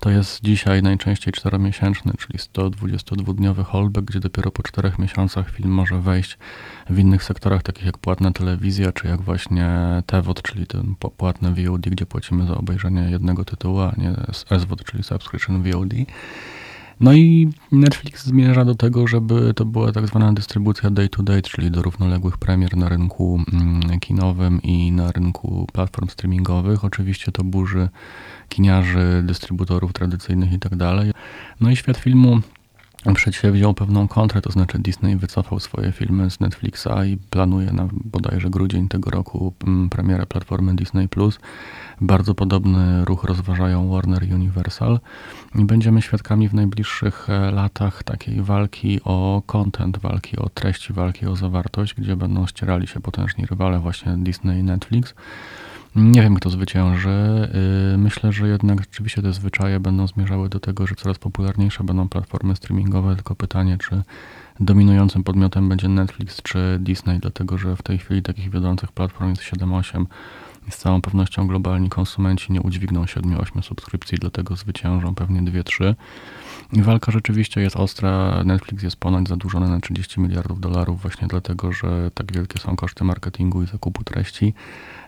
to 0.00 0.10
jest 0.10 0.44
dzisiaj 0.44 0.82
najczęściej 0.82 1.32
czteromiesięczny, 1.32 2.12
czyli 2.18 2.38
122-dniowy 2.38 3.64
holdback, 3.64 4.06
gdzie 4.06 4.20
dopiero 4.20 4.50
po 4.50 4.62
czterech 4.62 4.98
miesiącach 4.98 5.50
film 5.50 5.70
może 5.70 6.00
wejść 6.00 6.38
w 6.90 6.98
innych 6.98 7.24
sektorach, 7.24 7.62
takich 7.62 7.84
jak 7.84 7.98
płatna 7.98 8.32
telewizja, 8.32 8.92
czy 8.92 9.08
jak 9.08 9.20
właśnie 9.20 9.68
TVOD, 10.06 10.42
czyli 10.42 10.66
ten 10.66 10.94
płatne 11.16 11.54
VOD, 11.54 11.80
gdzie 11.80 12.06
płacimy 12.06 12.46
za 12.46 12.56
obejrzenie 12.56 13.10
jednego 13.10 13.44
tytułu, 13.44 13.80
a 13.80 13.94
nie 13.96 14.14
SVOD, 14.32 14.84
czyli 14.84 15.02
Subscription 15.02 15.62
VOD. 15.62 15.94
No 17.02 17.12
i 17.12 17.48
Netflix 17.72 18.26
zmierza 18.26 18.64
do 18.64 18.74
tego, 18.74 19.06
żeby 19.06 19.54
to 19.54 19.64
była 19.64 19.92
tak 19.92 20.06
zwana 20.06 20.32
dystrybucja 20.32 20.90
day-to-day, 20.90 21.42
czyli 21.42 21.70
do 21.70 21.82
równoległych 21.82 22.38
premier 22.38 22.76
na 22.76 22.88
rynku 22.88 23.40
mm, 23.52 24.00
kinowym 24.00 24.62
i 24.62 24.92
na 24.92 25.12
rynku 25.12 25.66
platform 25.72 26.08
streamingowych. 26.08 26.84
Oczywiście 26.84 27.32
to 27.32 27.44
burzy 27.44 27.88
kiniarzy, 28.48 29.22
dystrybutorów 29.24 29.92
tradycyjnych 29.92 30.52
i 30.52 30.58
tak. 30.58 30.72
No 31.60 31.70
i 31.70 31.76
świat 31.76 31.96
filmu 31.96 32.40
przedsięwziął 33.14 33.74
pewną 33.74 34.08
kontrę, 34.08 34.40
to 34.40 34.50
znaczy 34.50 34.78
Disney 34.78 35.16
wycofał 35.16 35.60
swoje 35.60 35.92
filmy 35.92 36.30
z 36.30 36.40
Netflixa 36.40 36.88
i 37.06 37.16
planuje 37.30 37.72
na 37.72 37.88
bodajże 37.92 38.50
grudzień 38.50 38.88
tego 38.88 39.10
roku 39.10 39.54
mm, 39.66 39.88
premierę 39.88 40.26
platformy 40.26 40.76
Disney+. 40.76 41.08
Bardzo 42.00 42.34
podobny 42.34 43.04
ruch 43.04 43.24
rozważają 43.24 43.90
Warner 43.90 44.22
Universal 44.34 45.00
i 45.54 45.64
będziemy 45.64 46.02
świadkami 46.02 46.48
w 46.48 46.54
najbliższych 46.54 47.30
e, 47.30 47.50
latach 47.50 48.02
takiej 48.02 48.42
walki 48.42 49.00
o 49.04 49.42
content, 49.46 49.98
walki 49.98 50.36
o 50.36 50.48
treści, 50.48 50.92
walki 50.92 51.26
o 51.26 51.36
zawartość, 51.36 51.94
gdzie 51.94 52.16
będą 52.16 52.46
ścierali 52.46 52.86
się 52.86 53.00
potężni 53.00 53.46
rywale 53.46 53.78
właśnie 53.78 54.14
Disney 54.18 54.60
i 54.60 54.62
Netflix. 54.62 55.14
Nie 55.96 56.22
wiem, 56.22 56.34
kto 56.34 56.50
zwycięży. 56.50 57.48
Yy, 57.92 57.98
Myślę, 57.98 58.32
że 58.32 58.48
jednak 58.48 58.80
rzeczywiście 58.80 59.22
te 59.22 59.32
zwyczaje 59.32 59.80
będą 59.80 60.06
zmierzały 60.06 60.48
do 60.48 60.60
tego, 60.60 60.86
że 60.86 60.94
coraz 60.94 61.18
popularniejsze 61.18 61.84
będą 61.84 62.08
platformy 62.08 62.56
streamingowe, 62.56 63.14
tylko 63.14 63.34
pytanie, 63.34 63.78
czy 63.78 64.02
dominującym 64.60 65.24
podmiotem 65.24 65.68
będzie 65.68 65.88
Netflix 65.88 66.42
czy 66.42 66.78
Disney, 66.80 67.18
dlatego 67.18 67.58
że 67.58 67.76
w 67.76 67.82
tej 67.82 67.98
chwili 67.98 68.22
takich 68.22 68.50
wiodących 68.50 68.92
platform 68.92 69.30
jest 69.30 69.42
7-8 69.42 70.04
i 70.51 70.51
z 70.70 70.76
całą 70.76 71.02
pewnością 71.02 71.46
globalni 71.46 71.88
konsumenci 71.88 72.52
nie 72.52 72.60
udźwigną 72.60 73.04
7-8 73.04 73.62
subskrypcji, 73.62 74.18
dlatego 74.18 74.56
zwyciężą 74.56 75.14
pewnie 75.14 75.42
2-3. 75.42 75.94
I 76.72 76.82
walka 76.82 77.12
rzeczywiście 77.12 77.60
jest 77.60 77.76
ostra. 77.76 78.42
Netflix 78.44 78.82
jest 78.82 78.96
ponoć 78.96 79.28
zadłużony 79.28 79.68
na 79.68 79.80
30 79.80 80.20
miliardów 80.20 80.60
dolarów 80.60 81.02
właśnie 81.02 81.28
dlatego, 81.28 81.72
że 81.72 82.10
tak 82.14 82.32
wielkie 82.32 82.58
są 82.58 82.76
koszty 82.76 83.04
marketingu 83.04 83.62
i 83.62 83.66
zakupu 83.66 84.04
treści. 84.04 84.54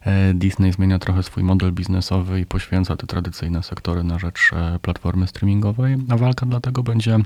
E, 0.03 0.35
Disney 0.35 0.73
zmienia 0.73 0.99
trochę 0.99 1.23
swój 1.23 1.43
model 1.43 1.73
biznesowy 1.73 2.41
i 2.41 2.47
poświęca 2.47 2.97
te 2.97 3.07
tradycyjne 3.07 3.63
sektory 3.63 4.05
na 4.05 4.19
rzecz 4.19 4.51
e, 4.53 4.79
platformy 4.83 5.27
streamingowej, 5.27 5.97
a 6.09 6.17
walka 6.17 6.47
dlatego 6.47 6.83
będzie 6.83 7.19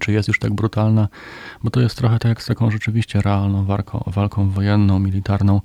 czy 0.00 0.12
jest 0.12 0.28
już 0.28 0.38
tak 0.38 0.54
brutalna, 0.54 1.08
bo 1.64 1.70
to 1.70 1.80
jest 1.80 1.98
trochę 1.98 2.18
tak 2.18 2.28
jak 2.28 2.42
z 2.42 2.46
taką 2.46 2.70
rzeczywiście 2.70 3.20
realną 3.20 3.64
walką, 3.64 4.02
walką 4.06 4.50
wojenną, 4.50 4.98
militarną. 4.98 5.60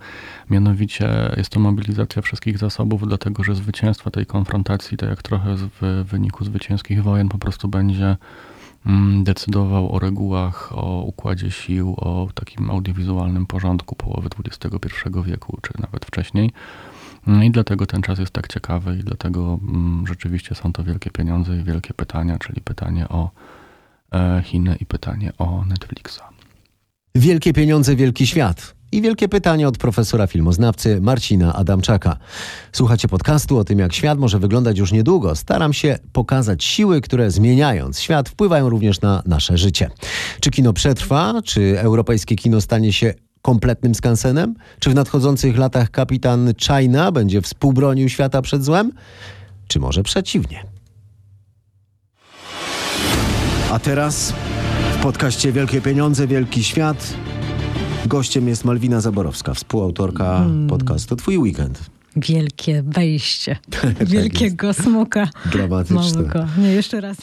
Mianowicie 0.50 1.32
jest 1.38 1.50
to 1.50 1.60
mobilizacja 1.60 2.22
wszystkich 2.22 2.58
zasobów, 2.58 3.08
dlatego 3.08 3.44
że 3.44 3.56
zwycięstwo 3.56 4.12
tej 4.12 4.26
konfrontacji, 4.26 4.98
tak 4.98 5.10
jak 5.10 5.22
trochę 5.22 5.56
w 5.56 6.06
wyniku 6.10 6.46
zwycięskich 6.46 7.04
wojen, 7.04 7.30
po 7.30 7.38
prostu 7.38 7.68
będzie 7.68 8.18
mm, 8.86 9.24
decydował 9.24 9.96
o 9.96 10.00
regułach, 10.00 10.70
o 10.76 11.02
układzie 11.02 11.52
sił, 11.52 11.96
o 11.98 12.30
takim 12.34 12.72
audiowizualnym 12.72 13.46
porządku 13.46 13.96
połowy 13.96 14.30
XXI 14.46 14.90
wieku, 15.26 15.60
czy 15.62 15.74
nawet 15.80 16.06
wcześniej. 16.06 16.52
No 17.28 17.44
I 17.44 17.52
dlatego 17.52 17.86
ten 17.86 18.02
czas 18.02 18.20
jest 18.20 18.32
tak 18.32 18.48
ciekawy 18.48 18.98
i 19.00 19.04
dlatego 19.04 19.60
mm, 19.64 20.08
rzeczywiście 20.08 20.56
są 20.56 20.74
to 20.74 20.84
wielkie 20.84 21.12
pieniądze 21.12 21.58
i 21.58 21.64
wielkie 21.64 21.94
pytania, 21.94 22.38
czyli 22.40 22.62
pytanie 22.62 23.10
o 23.10 23.30
Chiny 24.43 24.76
i 24.80 24.86
pytanie 24.86 25.32
o 25.38 25.65
Netflixa. 25.65 26.22
Wielkie 27.15 27.54
pieniądze, 27.54 27.96
wielki 27.96 28.28
świat. 28.28 28.78
I 28.91 29.02
wielkie 29.02 29.30
pytanie 29.30 29.67
od 29.67 29.78
profesora 29.78 30.28
filmoznawcy 30.28 31.02
Marcina 31.02 31.54
Adamczaka. 31.54 32.17
Słuchacie 32.72 33.08
podcastu 33.08 33.58
o 33.58 33.63
tym, 33.63 33.80
jak 33.80 33.93
świat 33.93 34.20
może 34.20 34.39
wyglądać 34.39 34.78
już 34.78 34.91
niedługo. 34.91 35.36
Staram 35.36 35.74
się 35.74 36.00
pokazać 36.13 36.63
siły, 36.63 37.02
które 37.02 37.32
zmieniając 37.32 38.00
świat 38.00 38.30
wpływają 38.30 38.70
również 38.70 39.02
na 39.02 39.24
nasze 39.26 39.58
życie. 39.58 39.89
Czy 40.39 40.52
kino 40.52 40.74
przetrwa? 40.74 41.34
Czy 41.46 41.80
europejskie 41.80 42.36
kino 42.36 42.62
stanie 42.62 42.93
się 42.93 43.13
kompletnym 43.41 43.96
skansenem? 43.96 44.56
Czy 44.80 44.89
w 44.89 44.96
nadchodzących 44.96 45.58
latach 45.58 45.91
kapitan 45.91 46.54
China 46.60 47.12
będzie 47.12 47.41
współbronił 47.41 48.10
świata 48.10 48.41
przed 48.41 48.63
złem? 48.63 48.91
Czy 49.67 49.80
może 49.80 50.04
przeciwnie? 50.04 50.77
A 53.78 53.80
teraz 53.80 54.34
w 54.94 55.02
podcaście 55.04 55.52
Wielkie 55.52 55.82
Pieniądze, 55.82 56.28
Wielki 56.28 56.63
Świat 56.63 57.13
gościem 58.06 58.48
jest 58.48 58.66
Malwina 58.66 59.02
Zaborowska, 59.02 59.54
współautorka 59.54 60.46
podcastu 60.70 61.16
Twój 61.16 61.38
Weekend. 61.38 61.80
Wielkie 62.16 62.84
wejście. 62.84 63.58
Wielkiego 64.02 64.74
smoka 64.74 65.30
Dramatyczne. 65.52 65.96
małego. 65.96 66.46
Nie, 66.58 66.72
jeszcze 66.72 67.02
raz. 67.02 67.18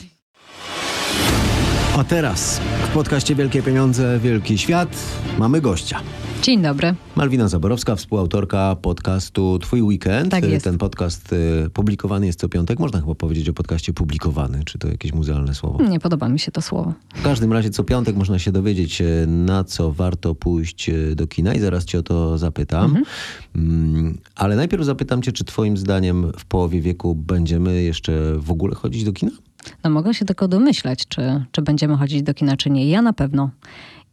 A 1.99 2.05
teraz 2.05 2.61
w 2.91 2.95
podcaście 2.95 3.35
Wielkie 3.35 3.63
Pieniądze, 3.63 4.19
Wielki 4.19 4.59
Świat 4.59 4.97
mamy 5.39 5.61
gościa. 5.61 6.01
Dzień 6.43 6.63
dobry. 6.63 6.95
Malwina 7.17 7.49
Zaborowska, 7.49 7.97
współautorka 7.97 8.77
podcastu 8.83 9.59
Twój 9.59 9.83
Weekend. 9.83 10.31
Tak 10.31 10.45
jest. 10.45 10.65
Ten 10.65 10.79
podcast 10.79 11.33
y, 11.33 11.71
publikowany 11.71 12.27
jest 12.27 12.41
co 12.41 12.49
piątek. 12.49 12.79
Można 12.79 13.01
chyba 13.01 13.15
powiedzieć 13.15 13.49
o 13.49 13.53
podcaście 13.53 13.93
publikowany. 13.93 14.65
Czy 14.65 14.79
to 14.79 14.89
jakieś 14.89 15.13
muzealne 15.13 15.55
słowo? 15.55 15.83
Nie 15.83 16.01
podoba 16.01 16.29
mi 16.29 16.39
się 16.39 16.53
to 16.53 16.63
słowo. 16.63 16.93
W 17.15 17.23
każdym 17.23 17.53
razie 17.53 17.71
co 17.71 17.85
piątek 17.85 18.17
można 18.17 18.39
się 18.39 18.53
dowiedzieć, 18.53 19.01
e, 19.01 19.05
na 19.27 19.65
co 19.65 19.93
warto 19.93 20.35
pójść 20.35 20.89
e, 20.89 21.15
do 21.15 21.27
kina 21.27 21.55
i 21.55 21.61
zaraz 21.61 21.85
cię 21.85 21.99
o 21.99 22.03
to 22.03 22.39
zapytam. 22.39 23.03
Mm, 23.57 24.19
Ale 24.37 24.57
najpierw 24.57 24.85
zapytam 24.85 25.23
cię, 25.23 25.33
czy 25.33 25.45
twoim 25.45 25.77
zdaniem 25.77 26.33
w 26.39 26.45
połowie 26.45 26.81
wieku 26.81 27.15
będziemy 27.15 27.83
jeszcze 27.83 28.39
w 28.39 28.51
ogóle 28.51 28.75
chodzić 28.75 29.05
do 29.05 29.13
kina? 29.13 29.33
No 29.85 29.91
mogę 29.91 30.15
się 30.15 30.25
tylko 30.25 30.49
domyślać, 30.49 31.07
czy, 31.09 31.45
czy 31.53 31.63
będziemy 31.63 31.97
chodzić 31.97 32.23
do 32.23 32.35
kina, 32.35 32.57
czy 32.57 32.71
nie. 32.71 32.91
Ja 32.91 33.03
na 33.03 33.13
pewno. 33.13 33.51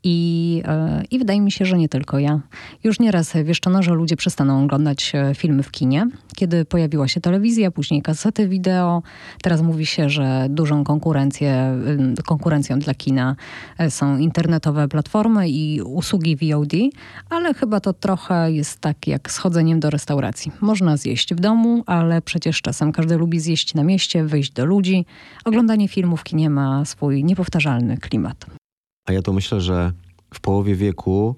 I, 0.03 0.61
e, 0.65 1.03
I 1.11 1.19
wydaje 1.19 1.41
mi 1.41 1.51
się, 1.51 1.65
że 1.65 1.77
nie 1.77 1.89
tylko 1.89 2.19
ja. 2.19 2.39
Już 2.83 2.99
nieraz 2.99 3.33
wieszczono, 3.43 3.83
że 3.83 3.93
ludzie 3.93 4.15
przestaną 4.15 4.63
oglądać 4.63 5.11
e, 5.15 5.35
filmy 5.35 5.63
w 5.63 5.71
kinie. 5.71 6.07
Kiedy 6.35 6.65
pojawiła 6.65 7.07
się 7.07 7.21
telewizja, 7.21 7.71
później 7.71 8.01
kasety 8.01 8.47
wideo. 8.47 9.03
Teraz 9.43 9.61
mówi 9.61 9.85
się, 9.85 10.09
że 10.09 10.47
dużą 10.49 10.83
konkurencję, 10.83 11.77
y, 12.19 12.23
konkurencją 12.23 12.79
dla 12.79 12.93
kina 12.93 13.35
e, 13.77 13.91
są 13.91 14.17
internetowe 14.17 14.87
platformy 14.87 15.49
i 15.49 15.81
usługi 15.81 16.35
VOD, 16.35 16.73
ale 17.29 17.53
chyba 17.53 17.79
to 17.79 17.93
trochę 17.93 18.51
jest 18.51 18.79
tak 18.79 19.07
jak 19.07 19.31
z 19.31 19.37
chodzeniem 19.37 19.79
do 19.79 19.89
restauracji. 19.89 20.51
Można 20.61 20.97
zjeść 20.97 21.33
w 21.33 21.39
domu, 21.39 21.83
ale 21.85 22.21
przecież 22.21 22.61
czasem 22.61 22.91
każdy 22.91 23.17
lubi 23.17 23.39
zjeść 23.39 23.73
na 23.73 23.83
mieście, 23.83 24.23
wyjść 24.23 24.51
do 24.51 24.65
ludzi. 24.65 25.05
Oglądanie 25.45 25.87
filmu 25.87 26.17
w 26.17 26.23
kinie 26.23 26.49
ma 26.49 26.85
swój 26.85 27.23
niepowtarzalny 27.23 27.97
klimat. 27.97 28.60
A 29.11 29.13
ja 29.13 29.21
to 29.21 29.33
myślę, 29.33 29.61
że 29.61 29.91
w 30.33 30.39
połowie 30.39 30.75
wieku 30.75 31.35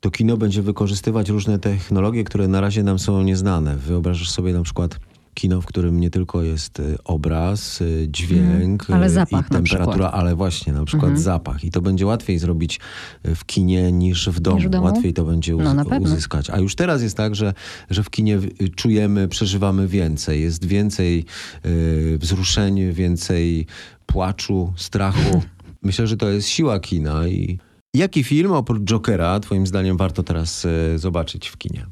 to 0.00 0.10
kino 0.10 0.36
będzie 0.36 0.62
wykorzystywać 0.62 1.28
różne 1.28 1.58
technologie, 1.58 2.24
które 2.24 2.48
na 2.48 2.60
razie 2.60 2.82
nam 2.82 2.98
są 2.98 3.22
nieznane. 3.22 3.76
Wyobrażasz 3.76 4.30
sobie 4.30 4.52
na 4.52 4.62
przykład 4.62 4.98
kino, 5.34 5.60
w 5.60 5.66
którym 5.66 6.00
nie 6.00 6.10
tylko 6.10 6.42
jest 6.42 6.80
y, 6.80 6.96
obraz, 7.04 7.80
y, 7.80 8.06
dźwięk 8.10 8.90
ale 8.90 9.10
zapach 9.10 9.46
i 9.46 9.50
temperatura, 9.50 10.10
ale 10.10 10.36
właśnie 10.36 10.72
na 10.72 10.84
przykład 10.84 11.08
Mhm. 11.10 11.22
zapach. 11.22 11.64
I 11.64 11.70
to 11.70 11.80
będzie 11.80 12.06
łatwiej 12.06 12.38
zrobić 12.38 12.80
w 13.24 13.44
kinie 13.44 13.92
niż 13.92 14.28
w 14.28 14.40
domu. 14.40 14.60
w 14.60 14.68
domu? 14.68 14.84
Łatwiej 14.84 15.12
to 15.14 15.24
będzie 15.24 15.56
uz- 15.56 15.64
No, 15.64 15.74
na 15.74 15.84
pewno. 15.84 16.08
uzyskać. 16.12 16.50
A 16.50 16.58
już 16.58 16.74
teraz 16.74 17.02
jest 17.02 17.16
tak, 17.16 17.34
że, 17.34 17.54
że 17.90 18.02
w 18.02 18.10
kinie 18.10 18.38
czujemy, 18.76 19.28
przeżywamy 19.28 19.88
więcej. 19.88 20.40
Jest 20.42 20.64
więcej 20.64 21.24
y, 21.66 22.18
wzruszeń, 22.18 22.92
więcej 22.92 23.66
płaczu, 24.06 24.72
strachu. 24.76 25.42
Myślę, 25.86 26.06
że 26.06 26.16
to 26.16 26.28
jest 26.28 26.48
siła 26.48 26.80
kina. 26.80 27.28
I 27.28 27.58
jaki 27.94 28.24
film 28.24 28.52
oprócz 28.52 28.82
Jokera, 28.82 29.40
twoim 29.40 29.66
zdaniem, 29.66 29.96
warto 29.96 30.22
teraz 30.22 30.64
y, 30.64 30.98
zobaczyć 30.98 31.48
w 31.48 31.56
kinie? 31.56 31.86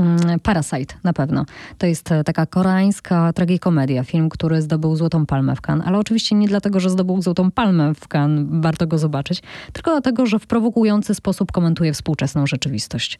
Mm, 0.00 0.40
Parasite 0.40 0.94
na 1.04 1.12
pewno. 1.12 1.44
To 1.78 1.86
jest 1.86 2.12
e, 2.12 2.24
taka 2.24 2.46
koreańska 2.46 3.32
tragikomedia, 3.32 4.04
film, 4.04 4.28
który 4.28 4.62
zdobył 4.62 4.96
Złotą 4.96 5.26
Palmę 5.26 5.56
w 5.56 5.60
Cannes, 5.68 5.86
ale 5.86 5.98
oczywiście 5.98 6.36
nie 6.36 6.48
dlatego, 6.48 6.80
że 6.80 6.90
zdobył 6.90 7.22
Złotą 7.22 7.50
Palmę 7.50 7.94
w 7.94 8.14
Cannes, 8.14 8.46
warto 8.50 8.86
go 8.86 8.98
zobaczyć, 8.98 9.42
tylko 9.72 9.90
dlatego, 9.90 10.26
że 10.26 10.38
w 10.38 10.46
prowokujący 10.46 11.14
sposób 11.14 11.52
komentuje 11.52 11.92
współczesną 11.92 12.46
rzeczywistość. 12.46 13.18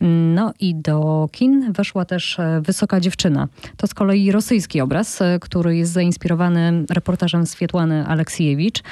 Mm, 0.00 0.34
No 0.34 0.52
i 0.60 0.74
do 0.74 1.28
kin 1.32 1.72
weszła 1.72 2.04
też 2.04 2.38
e, 2.38 2.60
Wysoka 2.60 3.00
Dziewczyna. 3.00 3.48
To 3.76 3.86
z 3.86 3.94
kolei 3.94 4.32
rosyjski 4.32 4.80
obraz, 4.80 5.22
e, 5.22 5.38
który 5.40 5.76
jest 5.76 5.92
zainspirowany 5.92 6.84
reportażem 6.90 7.46
Swietłany 7.46 8.06
Aleksiejewicz. 8.06 8.82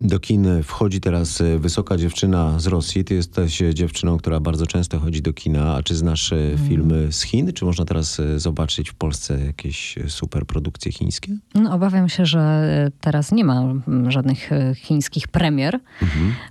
Do 0.00 0.20
kin 0.20 0.62
wchodzi 0.62 1.00
teraz 1.00 1.42
wysoka 1.58 1.96
dziewczyna 1.96 2.58
z 2.58 2.66
Rosji. 2.66 3.04
Ty 3.04 3.14
jesteś 3.14 3.62
dziewczyną, 3.74 4.18
która 4.18 4.40
bardzo 4.40 4.66
często 4.66 4.98
chodzi 4.98 5.22
do 5.22 5.32
kina. 5.32 5.74
A 5.74 5.82
czy 5.82 5.94
znasz 5.94 6.32
y, 6.32 6.56
filmy 6.76 7.12
z 7.12 7.22
Chin? 7.22 7.52
Czy 7.52 7.64
można 7.64 7.84
teraz 7.84 8.18
y, 8.18 8.38
zobaczyć 8.40 8.90
w 8.90 8.94
Polsce 8.94 9.46
jakieś 9.46 9.98
y, 9.98 10.10
super 10.10 10.46
produkcje 10.46 10.92
chińskie? 10.92 11.36
No, 11.54 11.74
obawiam 11.74 12.08
się, 12.08 12.26
że 12.26 12.40
e, 12.40 12.90
teraz 13.00 13.32
nie 13.32 13.44
ma 13.44 13.74
żadnych 14.08 14.52
e, 14.52 14.74
chińskich 14.74 15.28
premier. 15.28 15.80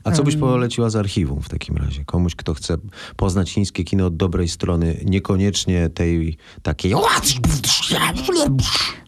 A 0.03 0.11
co 0.11 0.23
byś 0.23 0.35
poleciła 0.35 0.89
z 0.89 0.95
archiwum 0.95 1.41
w 1.41 1.49
takim 1.49 1.77
razie? 1.77 2.05
Komuś, 2.05 2.35
kto 2.35 2.53
chce 2.53 2.77
poznać 3.15 3.51
chińskie 3.51 3.83
kino 3.83 4.05
od 4.05 4.17
dobrej 4.17 4.47
strony, 4.47 4.99
niekoniecznie 5.05 5.89
tej 5.89 6.37
takiej... 6.61 6.93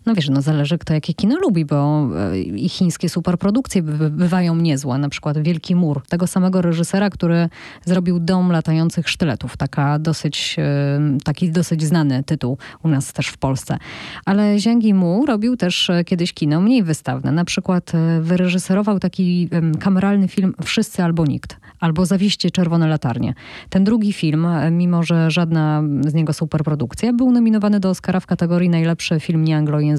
No 0.08 0.16
wiesz, 0.16 0.30
no 0.30 0.42
zależy 0.42 0.78
kto 0.78 0.94
jakie 0.94 1.14
kino 1.14 1.40
lubi, 1.40 1.66
bo 1.66 2.10
e, 2.32 2.40
i 2.40 2.70
chińskie 2.70 3.10
superprodukcje 3.10 3.84
by- 3.84 4.10
bywają 4.10 4.56
niezłe. 4.56 4.98
Na 4.98 5.10
przykład 5.10 5.38
Wielki 5.38 5.76
Mur, 5.76 6.02
tego 6.10 6.28
samego 6.28 6.62
reżysera, 6.62 7.10
który 7.10 7.50
zrobił 7.86 8.20
Dom 8.20 8.52
latających 8.52 9.10
sztyletów. 9.10 9.58
Taka 9.58 10.00
dosyć, 10.00 10.56
e, 10.60 11.00
taki 11.24 11.52
dosyć 11.52 11.84
znany 11.84 12.24
tytuł 12.24 12.58
u 12.84 12.88
nas 12.88 13.14
też 13.14 13.28
w 13.28 13.38
Polsce. 13.38 13.78
Ale 14.26 14.60
Zhang 14.60 14.84
Yimou 14.84 15.26
robił 15.26 15.58
też 15.58 15.90
e, 15.90 16.04
kiedyś 16.04 16.34
kino 16.34 16.62
mniej 16.62 16.84
wystawne. 16.84 17.32
Na 17.32 17.46
przykład 17.46 17.92
wyreżyserował 18.22 19.00
taki 19.00 19.50
kameralny 19.80 20.28
film 20.28 20.54
Wszyscy 20.64 21.04
albo 21.04 21.26
nikt. 21.26 21.58
Albo 21.80 22.06
Zawieście 22.06 22.52
czerwone 22.52 22.88
latarnie. 22.88 23.34
Ten 23.70 23.84
drugi 23.84 24.14
film, 24.14 24.48
mimo 24.72 25.04
że 25.04 25.32
żadna 25.32 25.84
z 26.08 26.14
niego 26.14 26.34
superprodukcja, 26.34 27.14
był 27.14 27.32
nominowany 27.32 27.80
do 27.80 27.90
Oscara 27.90 28.20
w 28.20 28.26
kategorii 28.26 28.70
najlepszy 28.70 29.20
film 29.20 29.44
nieanglojęzyczny. 29.44 29.97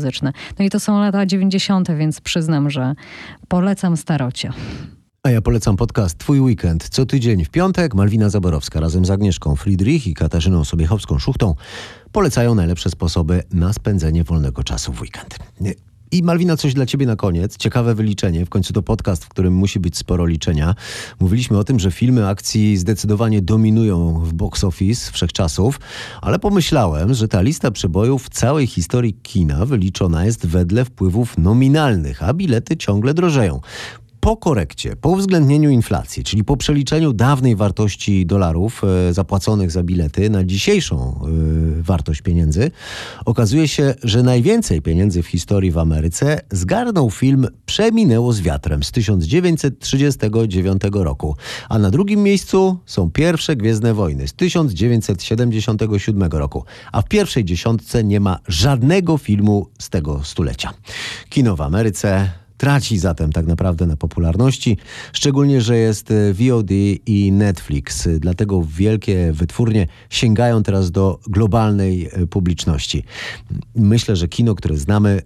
No 0.58 0.64
i 0.64 0.70
to 0.70 0.80
są 0.80 1.00
lata 1.00 1.26
90., 1.26 1.92
więc 1.92 2.20
przyznam, 2.20 2.70
że 2.70 2.94
polecam 3.48 3.96
starocie. 3.96 4.52
A 5.22 5.30
ja 5.30 5.42
polecam 5.42 5.76
podcast 5.76 6.18
Twój 6.18 6.40
Weekend. 6.40 6.88
Co 6.88 7.06
tydzień 7.06 7.44
w 7.44 7.50
piątek 7.50 7.94
Malwina 7.94 8.28
Zaborowska 8.28 8.80
razem 8.80 9.04
z 9.04 9.10
Agnieszką 9.10 9.56
Friedrich 9.56 10.06
i 10.06 10.14
Katarzyną 10.14 10.62
Sobiechowską-Szuchtą 10.62 11.54
polecają 12.12 12.54
najlepsze 12.54 12.90
sposoby 12.90 13.42
na 13.52 13.72
spędzenie 13.72 14.24
wolnego 14.24 14.64
czasu 14.64 14.92
w 14.92 15.00
weekend. 15.00 15.38
I 16.12 16.22
Malwina, 16.22 16.56
coś 16.56 16.74
dla 16.74 16.86
ciebie 16.86 17.06
na 17.06 17.16
koniec. 17.16 17.56
Ciekawe 17.56 17.94
wyliczenie. 17.94 18.46
W 18.46 18.48
końcu 18.48 18.72
to 18.72 18.82
podcast, 18.82 19.24
w 19.24 19.28
którym 19.28 19.54
musi 19.54 19.80
być 19.80 19.96
sporo 19.96 20.26
liczenia. 20.26 20.74
Mówiliśmy 21.20 21.58
o 21.58 21.64
tym, 21.64 21.78
że 21.78 21.90
filmy 21.90 22.28
akcji 22.28 22.76
zdecydowanie 22.76 23.42
dominują 23.42 24.20
w 24.20 24.32
box 24.32 24.64
office 24.64 25.12
wszechczasów, 25.12 25.80
ale 26.22 26.38
pomyślałem, 26.38 27.14
że 27.14 27.28
ta 27.28 27.40
lista 27.40 27.70
przebojów 27.70 28.24
w 28.24 28.28
całej 28.28 28.66
historii 28.66 29.14
kina 29.22 29.66
wyliczona 29.66 30.24
jest 30.24 30.46
wedle 30.46 30.84
wpływów 30.84 31.38
nominalnych, 31.38 32.22
a 32.22 32.34
bilety 32.34 32.76
ciągle 32.76 33.14
drożeją 33.14 33.60
po 34.20 34.36
korekcie, 34.36 34.96
po 34.96 35.08
uwzględnieniu 35.08 35.70
inflacji, 35.70 36.24
czyli 36.24 36.44
po 36.44 36.56
przeliczeniu 36.56 37.12
dawnej 37.12 37.56
wartości 37.56 38.26
dolarów 38.26 38.82
e, 39.08 39.14
zapłaconych 39.14 39.70
za 39.70 39.82
bilety 39.82 40.30
na 40.30 40.44
dzisiejszą 40.44 41.20
e, 41.78 41.82
wartość 41.82 42.22
pieniędzy, 42.22 42.70
okazuje 43.24 43.68
się, 43.68 43.94
że 44.02 44.22
najwięcej 44.22 44.82
pieniędzy 44.82 45.22
w 45.22 45.26
historii 45.26 45.70
w 45.70 45.78
Ameryce 45.78 46.40
zgarnął 46.50 47.10
film 47.10 47.46
Przeminęło 47.66 48.32
z 48.32 48.40
wiatrem 48.40 48.82
z 48.82 48.92
1939 48.92 50.82
roku, 50.92 51.36
a 51.68 51.78
na 51.78 51.90
drugim 51.90 52.22
miejscu 52.22 52.78
są 52.86 53.10
pierwsze 53.10 53.56
Gwiezdne 53.56 53.94
Wojny 53.94 54.28
z 54.28 54.32
1977 54.32 56.22
roku, 56.22 56.64
a 56.92 57.02
w 57.02 57.08
pierwszej 57.08 57.44
dziesiątce 57.44 58.04
nie 58.04 58.20
ma 58.20 58.38
żadnego 58.48 59.18
filmu 59.18 59.66
z 59.78 59.90
tego 59.90 60.24
stulecia. 60.24 60.70
Kino 61.28 61.56
w 61.56 61.60
Ameryce 61.60 62.30
traci 62.58 62.98
zatem 62.98 63.32
tak 63.32 63.46
naprawdę 63.46 63.86
na 63.86 63.96
popularności, 63.96 64.76
szczególnie, 65.12 65.60
że 65.60 65.76
jest 65.76 66.10
e, 66.10 66.34
VOD 66.34 66.70
i 67.06 67.32
Netflix. 67.32 68.08
Dlatego 68.18 68.62
wielkie 68.68 69.32
wytwórnie 69.32 69.86
sięgają 70.10 70.62
teraz 70.62 70.90
do 70.90 71.20
globalnej 71.26 72.08
e, 72.12 72.26
publiczności. 72.26 73.04
Myślę, 73.74 74.16
że 74.16 74.28
kino, 74.28 74.54
które 74.54 74.76
znamy, 74.76 75.22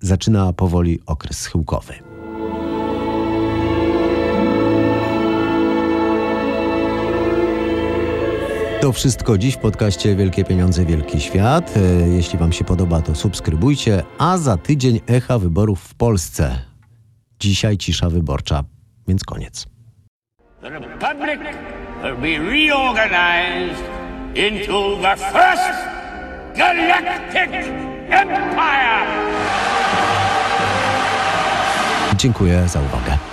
zaczyna 0.00 0.52
powoli 0.52 1.00
okres 1.06 1.38
schyłkowy. 1.38 1.94
To 8.82 8.92
wszystko 8.92 9.38
dziś 9.38 9.54
w 9.54 9.58
podcaście 9.58 10.16
Wielkie 10.16 10.44
Pieniądze, 10.44 10.84
Wielki 10.84 11.20
Świat. 11.20 11.76
E, 11.76 12.08
Jeśli 12.08 12.38
Wam 12.38 12.52
się 12.52 12.64
podoba, 12.64 13.02
to 13.02 13.14
subskrybujcie, 13.14 14.02
a 14.18 14.38
za 14.38 14.56
tydzień 14.56 15.00
echa 15.06 15.38
wyborów 15.38 15.80
w 15.80 15.94
Polsce. 15.94 16.71
Dzisiaj 17.42 17.76
cisza 17.78 18.10
wyborcza, 18.10 18.64
więc 19.08 19.24
koniec. 19.24 19.66
The 20.60 20.70
Republic 20.70 21.40
will 22.02 22.16
be 22.16 22.38
reorganized 22.38 23.82
into 24.34 24.96
the 25.02 25.16
first 25.16 25.72
galactic 26.56 27.50
empire. 28.10 29.06
Dziękuję 32.16 32.68
za 32.68 32.80
uwagę. 32.80 33.31